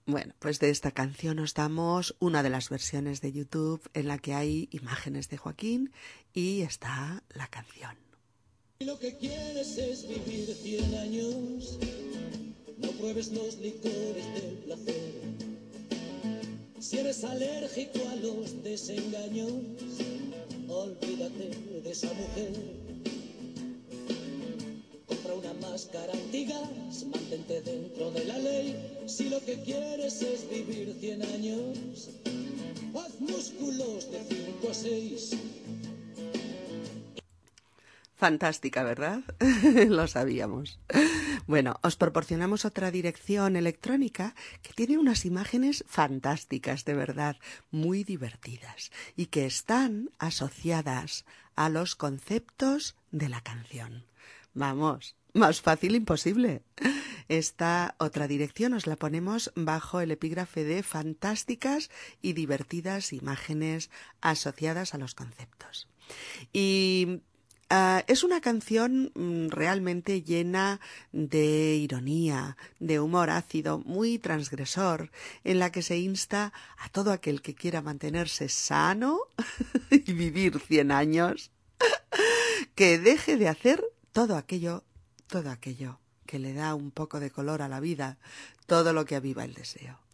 Bueno, 0.06 0.32
pues 0.38 0.60
de 0.60 0.70
esta 0.70 0.92
canción 0.92 1.38
os 1.40 1.52
damos 1.52 2.16
una 2.20 2.42
de 2.42 2.48
las 2.48 2.70
versiones 2.70 3.20
de 3.20 3.32
YouTube 3.32 3.82
en 3.92 4.08
la 4.08 4.16
que 4.16 4.32
hay 4.32 4.70
imágenes 4.72 5.28
de 5.28 5.36
Joaquín 5.36 5.92
y 6.32 6.62
está 6.62 7.22
la 7.34 7.48
canción. 7.48 7.98
Lo 8.80 8.98
que 8.98 9.14
quieres 9.18 9.76
es 9.76 10.08
vivir 10.08 10.54
cien 10.54 10.94
años, 10.94 11.78
no 12.78 12.90
pruebes 12.92 13.30
los 13.30 13.58
licores 13.58 14.32
del 14.32 14.54
placer 14.64 15.15
si 16.80 16.98
eres 16.98 17.24
alérgico 17.24 17.98
a 18.10 18.16
los 18.16 18.62
desengaños, 18.62 19.52
olvídate 20.68 21.50
de 21.82 21.90
esa 21.90 22.12
mujer. 22.12 22.52
Compra 25.06 25.34
una 25.34 25.52
máscara 25.54 26.12
antigas, 26.12 27.04
mantente 27.06 27.62
dentro 27.62 28.10
de 28.10 28.24
la 28.24 28.38
ley. 28.38 28.76
Si 29.06 29.28
lo 29.28 29.40
que 29.44 29.60
quieres 29.62 30.22
es 30.22 30.48
vivir 30.48 30.94
cien 31.00 31.22
años, 31.22 31.78
haz 32.94 33.20
músculos 33.20 34.10
de 34.10 34.20
cinco 34.28 34.70
a 34.70 34.74
seis 34.74 35.30
Fantástica, 38.16 38.82
¿verdad? 38.82 39.22
Lo 39.88 40.06
sabíamos. 40.08 40.78
Bueno, 41.46 41.78
os 41.82 41.96
proporcionamos 41.96 42.64
otra 42.64 42.90
dirección 42.90 43.56
electrónica 43.56 44.34
que 44.62 44.72
tiene 44.72 44.96
unas 44.96 45.26
imágenes 45.26 45.84
fantásticas, 45.86 46.86
de 46.86 46.94
verdad, 46.94 47.36
muy 47.70 48.04
divertidas 48.04 48.90
y 49.16 49.26
que 49.26 49.44
están 49.44 50.10
asociadas 50.18 51.26
a 51.56 51.68
los 51.68 51.94
conceptos 51.94 52.96
de 53.10 53.28
la 53.28 53.42
canción. 53.42 54.06
Vamos, 54.54 55.14
más 55.34 55.60
fácil 55.60 55.94
imposible. 55.94 56.62
Esta 57.28 57.96
otra 57.98 58.26
dirección 58.28 58.72
os 58.72 58.86
la 58.86 58.96
ponemos 58.96 59.52
bajo 59.54 60.00
el 60.00 60.10
epígrafe 60.10 60.64
de 60.64 60.82
fantásticas 60.82 61.90
y 62.22 62.32
divertidas 62.32 63.12
imágenes 63.12 63.90
asociadas 64.22 64.94
a 64.94 64.98
los 64.98 65.14
conceptos. 65.14 65.88
Y 66.52 67.20
Ah, 67.68 68.04
es 68.06 68.22
una 68.22 68.40
canción 68.40 69.10
mm, 69.14 69.48
realmente 69.48 70.22
llena 70.22 70.80
de 71.10 71.74
ironía, 71.74 72.56
de 72.78 73.00
humor 73.00 73.28
ácido, 73.28 73.80
muy 73.80 74.20
transgresor, 74.20 75.10
en 75.42 75.58
la 75.58 75.72
que 75.72 75.82
se 75.82 75.98
insta 75.98 76.52
a 76.78 76.88
todo 76.90 77.10
aquel 77.10 77.42
que 77.42 77.56
quiera 77.56 77.82
mantenerse 77.82 78.48
sano 78.48 79.18
y 79.90 80.12
vivir 80.12 80.60
cien 80.60 80.92
años, 80.92 81.50
que 82.76 82.98
deje 82.98 83.36
de 83.36 83.48
hacer 83.48 83.84
todo 84.12 84.36
aquello, 84.36 84.84
todo 85.26 85.50
aquello 85.50 85.98
que 86.24 86.38
le 86.38 86.52
da 86.52 86.74
un 86.76 86.92
poco 86.92 87.18
de 87.18 87.32
color 87.32 87.62
a 87.62 87.68
la 87.68 87.80
vida, 87.80 88.18
todo 88.66 88.92
lo 88.92 89.04
que 89.04 89.16
aviva 89.16 89.44
el 89.44 89.54
deseo. 89.54 90.05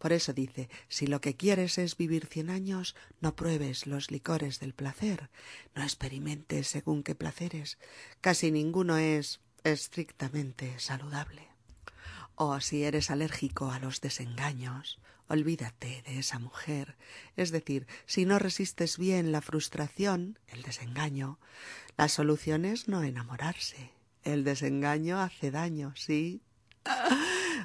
Por 0.00 0.14
eso 0.14 0.32
dice, 0.32 0.70
si 0.88 1.06
lo 1.06 1.20
que 1.20 1.36
quieres 1.36 1.76
es 1.76 1.98
vivir 1.98 2.24
cien 2.24 2.48
años, 2.48 2.96
no 3.20 3.36
pruebes 3.36 3.86
los 3.86 4.10
licores 4.10 4.58
del 4.58 4.72
placer, 4.72 5.28
no 5.74 5.82
experimentes 5.82 6.68
según 6.68 7.02
qué 7.02 7.14
placeres, 7.14 7.76
casi 8.22 8.50
ninguno 8.50 8.96
es 8.96 9.40
estrictamente 9.62 10.78
saludable. 10.78 11.48
O 12.34 12.58
si 12.60 12.84
eres 12.84 13.10
alérgico 13.10 13.70
a 13.70 13.78
los 13.78 14.00
desengaños, 14.00 14.98
olvídate 15.28 16.02
de 16.06 16.18
esa 16.18 16.38
mujer. 16.38 16.96
Es 17.36 17.50
decir, 17.50 17.86
si 18.06 18.24
no 18.24 18.38
resistes 18.38 18.96
bien 18.96 19.32
la 19.32 19.42
frustración, 19.42 20.38
el 20.48 20.62
desengaño, 20.62 21.38
la 21.98 22.08
solución 22.08 22.64
es 22.64 22.88
no 22.88 23.02
enamorarse. 23.02 23.92
El 24.22 24.44
desengaño 24.44 25.20
hace 25.20 25.50
daño, 25.50 25.92
sí. 25.94 26.40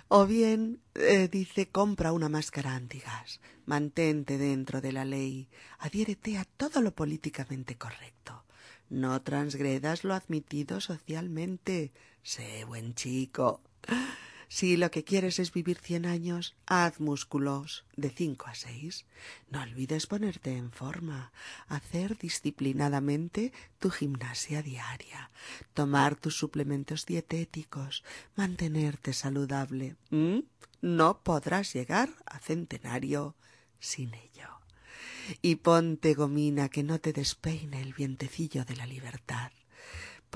O 0.08 0.26
bien 0.26 0.82
eh, 0.96 1.28
dice 1.28 1.70
compra 1.70 2.12
una 2.12 2.30
máscara 2.30 2.76
antigas, 2.76 3.42
mantente 3.66 4.38
dentro 4.38 4.82
de 4.82 4.92
la 4.92 5.06
ley, 5.06 5.50
adhiérete 5.80 6.38
a 6.38 6.46
todo 6.46 6.82
lo 6.82 6.94
políticamente 6.94 7.78
correcto. 7.78 8.44
No 8.90 9.22
transgredas 9.22 10.04
lo 10.04 10.14
admitido 10.14 10.80
socialmente. 10.80 11.92
Sé 12.22 12.66
buen 12.66 12.94
chico. 12.94 13.62
Si 14.48 14.78
lo 14.78 14.92
que 14.92 15.04
quieres 15.04 15.40
es 15.40 15.52
vivir 15.52 15.78
cien 15.80 16.06
años, 16.06 16.56
haz 16.66 17.00
músculos 17.00 17.86
de 17.96 18.10
cinco 18.10 18.48
a 18.48 18.56
seis. 18.56 19.06
No 19.50 19.62
olvides 19.62 20.08
ponerte 20.08 20.56
en 20.56 20.72
forma, 20.72 21.32
hacer 21.68 22.18
disciplinadamente 22.18 23.54
tu 23.80 23.90
gimnasia 23.90 24.62
diaria, 24.62 25.32
tomar 25.74 26.16
tus 26.16 26.38
suplementos 26.38 27.06
dietéticos, 27.06 28.04
mantenerte 28.36 29.14
saludable. 29.14 29.96
¿Mm? 30.10 30.40
No 30.82 31.22
podrás 31.24 31.74
llegar 31.74 32.10
a 32.26 32.40
centenario 32.40 33.36
sin 33.80 34.14
ello. 34.14 34.50
Y 35.42 35.56
ponte 35.56 36.14
gomina 36.14 36.70
que 36.70 36.84
no 36.84 37.00
te 37.00 37.12
despeine 37.12 37.82
el 37.82 37.94
vientecillo 37.94 38.64
de 38.64 38.76
la 38.76 38.86
libertad 38.86 39.52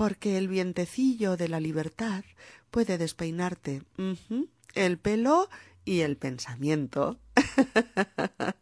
porque 0.00 0.38
el 0.38 0.48
vientecillo 0.48 1.36
de 1.36 1.46
la 1.46 1.60
libertad 1.60 2.24
puede 2.70 2.96
despeinarte 2.96 3.82
el 4.74 4.96
pelo 4.96 5.50
y 5.84 6.00
el 6.00 6.16
pensamiento. 6.16 7.18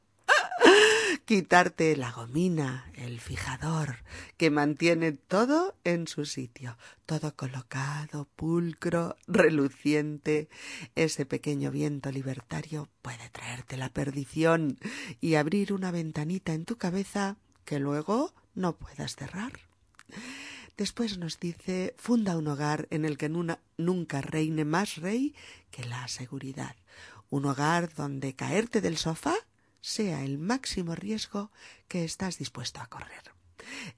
Quitarte 1.27 1.97
la 1.97 2.11
gomina, 2.11 2.91
el 2.97 3.21
fijador, 3.21 3.99
que 4.37 4.51
mantiene 4.51 5.13
todo 5.13 5.77
en 5.85 6.09
su 6.09 6.25
sitio, 6.25 6.77
todo 7.07 7.37
colocado, 7.37 8.27
pulcro, 8.35 9.15
reluciente. 9.29 10.49
Ese 10.97 11.25
pequeño 11.25 11.71
viento 11.71 12.11
libertario 12.11 12.89
puede 13.01 13.31
traerte 13.31 13.77
la 13.77 13.91
perdición 13.91 14.81
y 15.21 15.37
abrir 15.37 15.73
una 15.73 15.93
ventanita 15.93 16.53
en 16.53 16.65
tu 16.65 16.79
cabeza 16.79 17.37
que 17.65 17.79
luego 17.79 18.35
no 18.57 18.73
puedas 18.73 19.15
cerrar. 19.15 19.53
Después 20.79 21.19
nos 21.19 21.41
dice, 21.41 21.97
funda 21.99 22.37
un 22.37 22.47
hogar 22.47 22.87
en 22.91 23.05
el 23.05 23.19
que 23.19 23.29
nunca 23.29 24.21
reine 24.21 24.65
más 24.65 24.95
rey 24.99 25.35
que 25.73 25.85
la 25.85 26.07
seguridad. 26.07 26.77
Un 27.31 27.47
hogar 27.47 27.93
donde 27.93 28.37
caerte 28.37 28.81
del 28.81 28.97
sofá 28.97 29.35
sea 29.81 30.23
el 30.23 30.39
máximo 30.39 30.95
riesgo 30.95 31.51
que 31.89 32.05
estás 32.05 32.39
dispuesto 32.39 32.81
a 32.81 32.87
correr. 32.87 33.33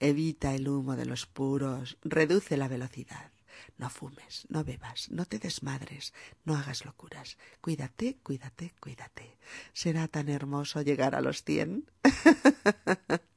Evita 0.00 0.54
el 0.54 0.66
humo 0.68 0.96
de 0.96 1.04
los 1.04 1.26
puros, 1.26 1.98
reduce 2.02 2.56
la 2.56 2.66
velocidad. 2.66 3.30
No 3.76 3.90
fumes, 3.90 4.46
no 4.48 4.64
bebas, 4.64 5.10
no 5.10 5.26
te 5.26 5.38
desmadres, 5.38 6.14
no 6.46 6.56
hagas 6.56 6.86
locuras. 6.86 7.36
Cuídate, 7.60 8.16
cuídate, 8.22 8.72
cuídate. 8.80 9.36
¿Será 9.74 10.08
tan 10.08 10.30
hermoso 10.30 10.80
llegar 10.80 11.14
a 11.14 11.20
los 11.20 11.44
cien? 11.44 11.84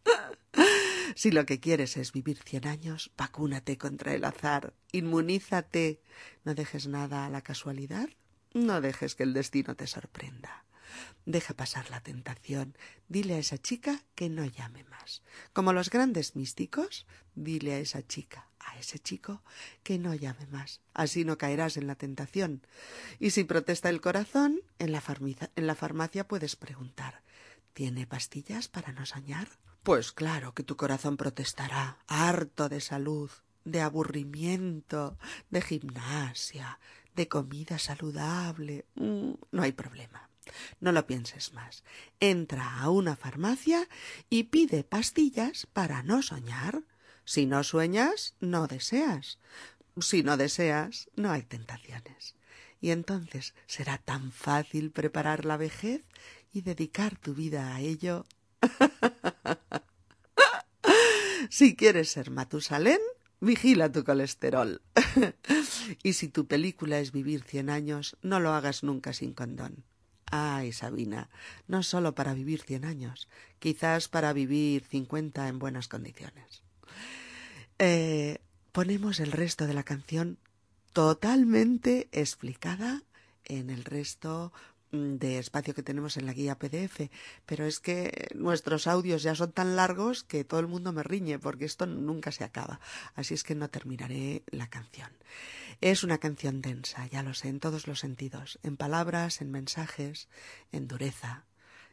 si 1.16 1.32
lo 1.32 1.46
que 1.46 1.60
quieres 1.60 1.98
es 1.98 2.12
vivir 2.12 2.38
cien 2.44 2.68
años, 2.68 3.12
vacúnate 3.18 3.78
contra 3.78 4.14
el 4.14 4.24
azar, 4.24 4.74
inmunízate. 4.92 6.02
No 6.44 6.56
dejes 6.56 6.88
nada 6.88 7.26
a 7.26 7.30
la 7.30 7.42
casualidad, 7.42 8.10
no 8.54 8.82
dejes 8.82 9.16
que 9.16 9.24
el 9.24 9.34
destino 9.34 9.76
te 9.76 9.88
sorprenda. 9.88 10.66
Deja 11.26 11.54
pasar 11.54 11.90
la 11.90 12.02
tentación. 12.02 12.78
Dile 13.08 13.36
a 13.36 13.40
esa 13.40 13.58
chica 13.58 14.04
que 14.14 14.30
no 14.30 14.46
llame 14.46 14.84
más. 14.84 15.24
Como 15.54 15.74
los 15.74 15.90
grandes 15.90 16.36
místicos, 16.36 17.08
dile 17.34 17.74
a 17.74 17.80
esa 17.80 18.06
chica, 18.06 18.50
a 18.60 18.78
ese 18.78 19.00
chico, 19.00 19.42
que 19.84 19.98
no 19.98 20.14
llame 20.14 20.46
más. 20.48 20.82
Así 20.94 21.26
no 21.26 21.38
caerás 21.38 21.78
en 21.78 21.88
la 21.88 21.96
tentación. 21.96 22.62
Y 23.20 23.32
si 23.32 23.44
protesta 23.44 23.90
el 23.90 24.02
corazón, 24.02 24.62
en 24.80 24.92
la, 24.92 25.02
en 25.56 25.68
la 25.68 25.76
farmacia 25.76 26.28
puedes 26.28 26.56
preguntar 26.56 27.24
¿Tiene 27.74 28.06
pastillas 28.06 28.68
para 28.68 28.92
no 28.92 29.06
soñar? 29.06 29.48
Pues 29.84 30.14
claro 30.14 30.54
que 30.54 30.64
tu 30.64 30.78
corazón 30.78 31.18
protestará, 31.18 31.98
harto 32.08 32.70
de 32.70 32.80
salud, 32.80 33.30
de 33.66 33.82
aburrimiento, 33.82 35.18
de 35.50 35.62
gimnasia, 35.62 36.80
de 37.16 37.28
comida 37.28 37.78
saludable. 37.80 38.86
Mm, 38.96 39.34
no 39.52 39.62
hay 39.62 39.74
problema. 39.74 40.30
No 40.80 40.94
lo 40.94 41.06
pienses 41.06 41.52
más. 41.52 41.84
Entra 42.22 42.80
a 42.80 42.90
una 42.90 43.18
farmacia 43.18 43.90
y 44.30 44.44
pide 44.44 44.86
pastillas 44.86 45.68
para 45.74 46.02
no 46.02 46.22
soñar. 46.22 46.84
Si 47.26 47.46
no 47.46 47.66
sueñas, 47.66 48.36
no 48.40 48.68
deseas. 48.68 49.38
Si 50.00 50.24
no 50.24 50.38
deseas, 50.38 51.10
no 51.18 51.30
hay 51.30 51.44
tentaciones. 51.44 52.36
Y 52.80 52.92
entonces 52.92 53.54
será 53.68 53.98
tan 53.98 54.32
fácil 54.32 54.92
preparar 54.92 55.44
la 55.44 55.58
vejez 55.58 56.06
y 56.54 56.62
dedicar 56.62 57.18
tu 57.18 57.34
vida 57.34 57.76
a 57.76 57.82
ello. 57.82 58.26
si 61.50 61.76
quieres 61.76 62.10
ser 62.10 62.32
Matusalén, 62.32 63.00
vigila 63.40 63.92
tu 63.92 64.04
colesterol. 64.04 64.82
y 66.04 66.14
si 66.14 66.30
tu 66.30 66.48
película 66.48 67.00
es 67.00 67.12
vivir 67.12 67.44
cien 67.44 67.70
años, 67.70 68.18
no 68.22 68.40
lo 68.40 68.54
hagas 68.54 68.84
nunca 68.84 69.14
sin 69.14 69.34
condón. 69.34 69.84
Ay, 70.32 70.72
Sabina, 70.72 71.30
no 71.68 71.84
solo 71.84 72.16
para 72.16 72.34
vivir 72.34 72.62
cien 72.62 72.86
años, 72.86 73.30
quizás 73.60 74.08
para 74.08 74.34
vivir 74.34 74.84
cincuenta 74.84 75.48
en 75.48 75.60
buenas 75.60 75.88
condiciones. 75.88 76.64
Eh, 77.78 78.40
ponemos 78.72 79.20
el 79.20 79.32
resto 79.32 79.68
de 79.68 79.74
la 79.74 79.84
canción 79.84 80.40
totalmente 80.94 82.08
explicada 82.12 83.04
en 83.46 83.70
el 83.70 83.84
resto 83.84 84.54
de 84.94 85.40
espacio 85.40 85.74
que 85.74 85.82
tenemos 85.82 86.18
en 86.18 86.28
la 86.28 86.34
guía 86.34 86.60
PDF, 86.60 87.10
pero 87.46 87.66
es 87.66 87.80
que 87.80 88.28
nuestros 88.36 88.86
audios 88.86 89.24
ya 89.24 89.34
son 89.34 89.52
tan 89.52 89.76
largos 89.76 90.24
que 90.24 90.44
todo 90.44 90.60
el 90.60 90.68
mundo 90.68 90.94
me 90.94 91.02
riñe 91.02 91.40
porque 91.40 91.66
esto 91.66 91.88
nunca 91.88 92.32
se 92.32 92.44
acaba, 92.44 92.80
así 93.16 93.34
es 93.34 93.44
que 93.44 93.56
no 93.56 93.70
terminaré 93.70 94.44
la 94.52 94.70
canción. 94.70 95.10
Es 95.82 96.04
una 96.04 96.20
canción 96.20 96.62
densa, 96.62 97.08
ya 97.08 97.24
lo 97.24 97.34
sé, 97.34 97.50
en 97.50 97.60
todos 97.60 97.88
los 97.88 98.00
sentidos, 98.00 98.60
en 98.62 98.78
palabras, 98.78 99.42
en 99.42 99.50
mensajes, 99.52 100.30
en 100.72 100.88
dureza, 100.88 101.46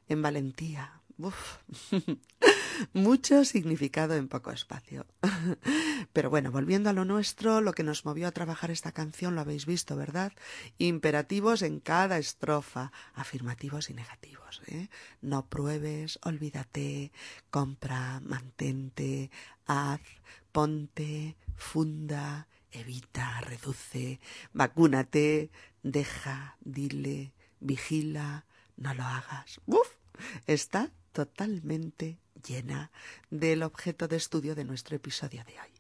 en 0.09 0.21
valentía. 0.21 1.01
Mucho 2.93 3.45
significado 3.45 4.15
en 4.15 4.29
poco 4.29 4.51
espacio. 4.51 5.07
Pero 6.13 6.31
bueno, 6.31 6.51
volviendo 6.51 6.91
a 6.91 6.93
lo 6.93 7.05
nuestro, 7.05 7.61
lo 7.61 7.73
que 7.73 7.83
nos 7.83 8.05
movió 8.05 8.29
a 8.29 8.33
trabajar 8.33 8.71
esta 8.71 8.93
canción 8.93 9.35
lo 9.35 9.41
habéis 9.41 9.67
visto, 9.67 9.97
¿verdad? 9.97 10.33
Imperativos 10.79 11.63
en 11.63 11.81
cada 11.81 12.19
estrofa, 12.19 12.93
afirmativos 13.15 13.91
y 13.91 13.95
negativos. 13.95 14.63
¿eh? 14.67 14.89
No 15.21 15.47
pruebes, 15.47 16.19
olvídate, 16.23 17.13
compra, 17.51 18.21
mantente, 18.21 19.31
haz, 19.67 20.01
ponte, 20.53 21.37
funda, 21.57 22.49
evita, 22.73 23.41
reduce, 23.43 24.21
vacúnate, 24.53 25.51
deja, 25.83 26.57
dile, 26.61 27.33
vigila, 27.61 28.47
no 28.77 28.95
lo 28.95 29.05
hagas. 29.05 29.61
¡Uf! 29.67 29.89
Está 30.47 30.91
totalmente 31.13 32.19
llena 32.47 32.91
del 33.31 33.63
objeto 33.63 34.09
de 34.09 34.17
estudio 34.17 34.55
de 34.55 34.65
nuestro 34.65 34.97
episodio 34.97 35.45
de 35.45 35.53
hoy. 35.53 35.71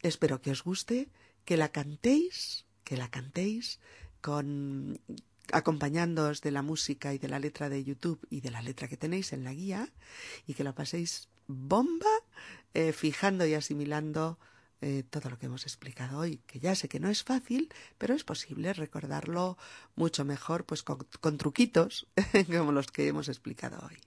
Espero 0.00 0.40
que 0.40 0.50
os 0.50 0.62
guste, 0.62 1.08
que 1.44 1.56
la 1.56 1.70
cantéis, 1.70 2.64
que 2.84 2.96
la 2.96 3.10
cantéis 3.10 3.80
con 4.20 5.00
acompañándoos 5.52 6.40
de 6.40 6.50
la 6.50 6.62
música 6.62 7.12
y 7.12 7.18
de 7.18 7.28
la 7.28 7.38
letra 7.38 7.68
de 7.68 7.84
YouTube 7.84 8.26
y 8.30 8.40
de 8.40 8.50
la 8.50 8.62
letra 8.62 8.88
que 8.88 8.96
tenéis 8.96 9.32
en 9.32 9.44
la 9.44 9.52
guía 9.52 9.92
y 10.46 10.54
que 10.54 10.64
la 10.64 10.74
paséis 10.74 11.28
bomba 11.46 12.10
eh, 12.72 12.92
fijando 12.92 13.46
y 13.46 13.54
asimilando 13.54 14.38
eh, 14.80 15.04
todo 15.08 15.30
lo 15.30 15.38
que 15.38 15.46
hemos 15.46 15.64
explicado 15.64 16.18
hoy, 16.18 16.40
que 16.46 16.60
ya 16.60 16.74
sé 16.74 16.88
que 16.88 17.00
no 17.00 17.08
es 17.08 17.22
fácil, 17.22 17.72
pero 17.98 18.14
es 18.14 18.24
posible 18.24 18.72
recordarlo 18.72 19.56
mucho 19.96 20.24
mejor 20.24 20.64
pues 20.64 20.82
con 20.82 21.38
truquitos 21.38 22.06
como 22.46 22.72
los 22.72 22.88
que 22.88 23.08
hemos 23.08 23.28
explicado 23.28 23.86
hoy. 23.86 23.98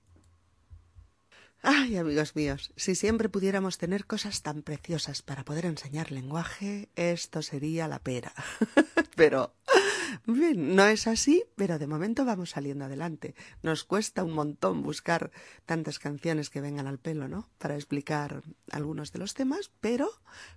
Ay, 1.70 1.98
amigos 1.98 2.34
míos, 2.34 2.72
si 2.78 2.96
siempre 2.96 3.28
pudiéramos 3.28 3.78
tener 3.78 4.06
cosas 4.06 4.42
tan 4.42 4.62
preciosas 4.64 5.22
para 5.22 5.44
poder 5.44 5.66
enseñar 5.66 6.14
lenguaje, 6.14 6.88
esto 6.96 7.42
sería 7.42 7.90
la 7.90 8.00
pera. 8.00 8.32
Pero 9.18 9.54
Bien, 10.26 10.76
no 10.76 10.86
es 10.86 11.08
así, 11.08 11.44
pero 11.56 11.80
de 11.80 11.88
momento 11.88 12.26
vamos 12.26 12.52
saliendo 12.52 12.86
adelante. 12.86 13.36
Nos 13.62 13.84
cuesta 13.84 14.24
un 14.24 14.34
montón 14.34 14.84
buscar 14.84 15.32
tantas 15.66 16.00
canciones 16.00 16.50
que 16.50 16.62
vengan 16.62 16.88
al 16.88 17.00
pelo, 17.00 17.28
¿no? 17.28 17.50
Para 17.58 17.76
explicar 17.76 18.44
algunos 18.72 19.12
de 19.12 19.20
los 19.20 19.34
temas, 19.34 19.72
pero 19.80 20.10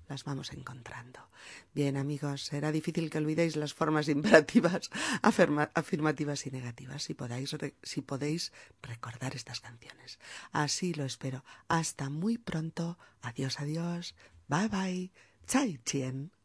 las 0.09 0.25
vamos 0.25 0.53
encontrando. 0.53 1.31
Bien, 1.75 1.97
amigos, 1.97 2.43
será 2.43 2.73
difícil 2.73 3.11
que 3.11 3.19
olvidéis 3.19 3.57
las 3.57 3.75
formas 3.75 4.09
imperativas, 4.09 4.91
afirmativas 5.75 6.47
y 6.47 6.51
negativas, 6.51 7.03
si 7.03 7.15
podéis, 7.15 7.57
si 7.83 8.01
podéis 8.03 8.53
recordar 8.83 9.35
estas 9.35 9.61
canciones. 9.61 10.19
Así 10.53 10.95
lo 10.95 11.05
espero. 11.05 11.45
Hasta 11.69 12.11
muy 12.11 12.39
pronto. 12.39 12.99
Adiós, 13.23 13.61
adiós. 13.61 14.15
Bye 14.49 14.69
bye. 14.69 15.13
Chai 15.47 15.79
chien. 15.85 16.40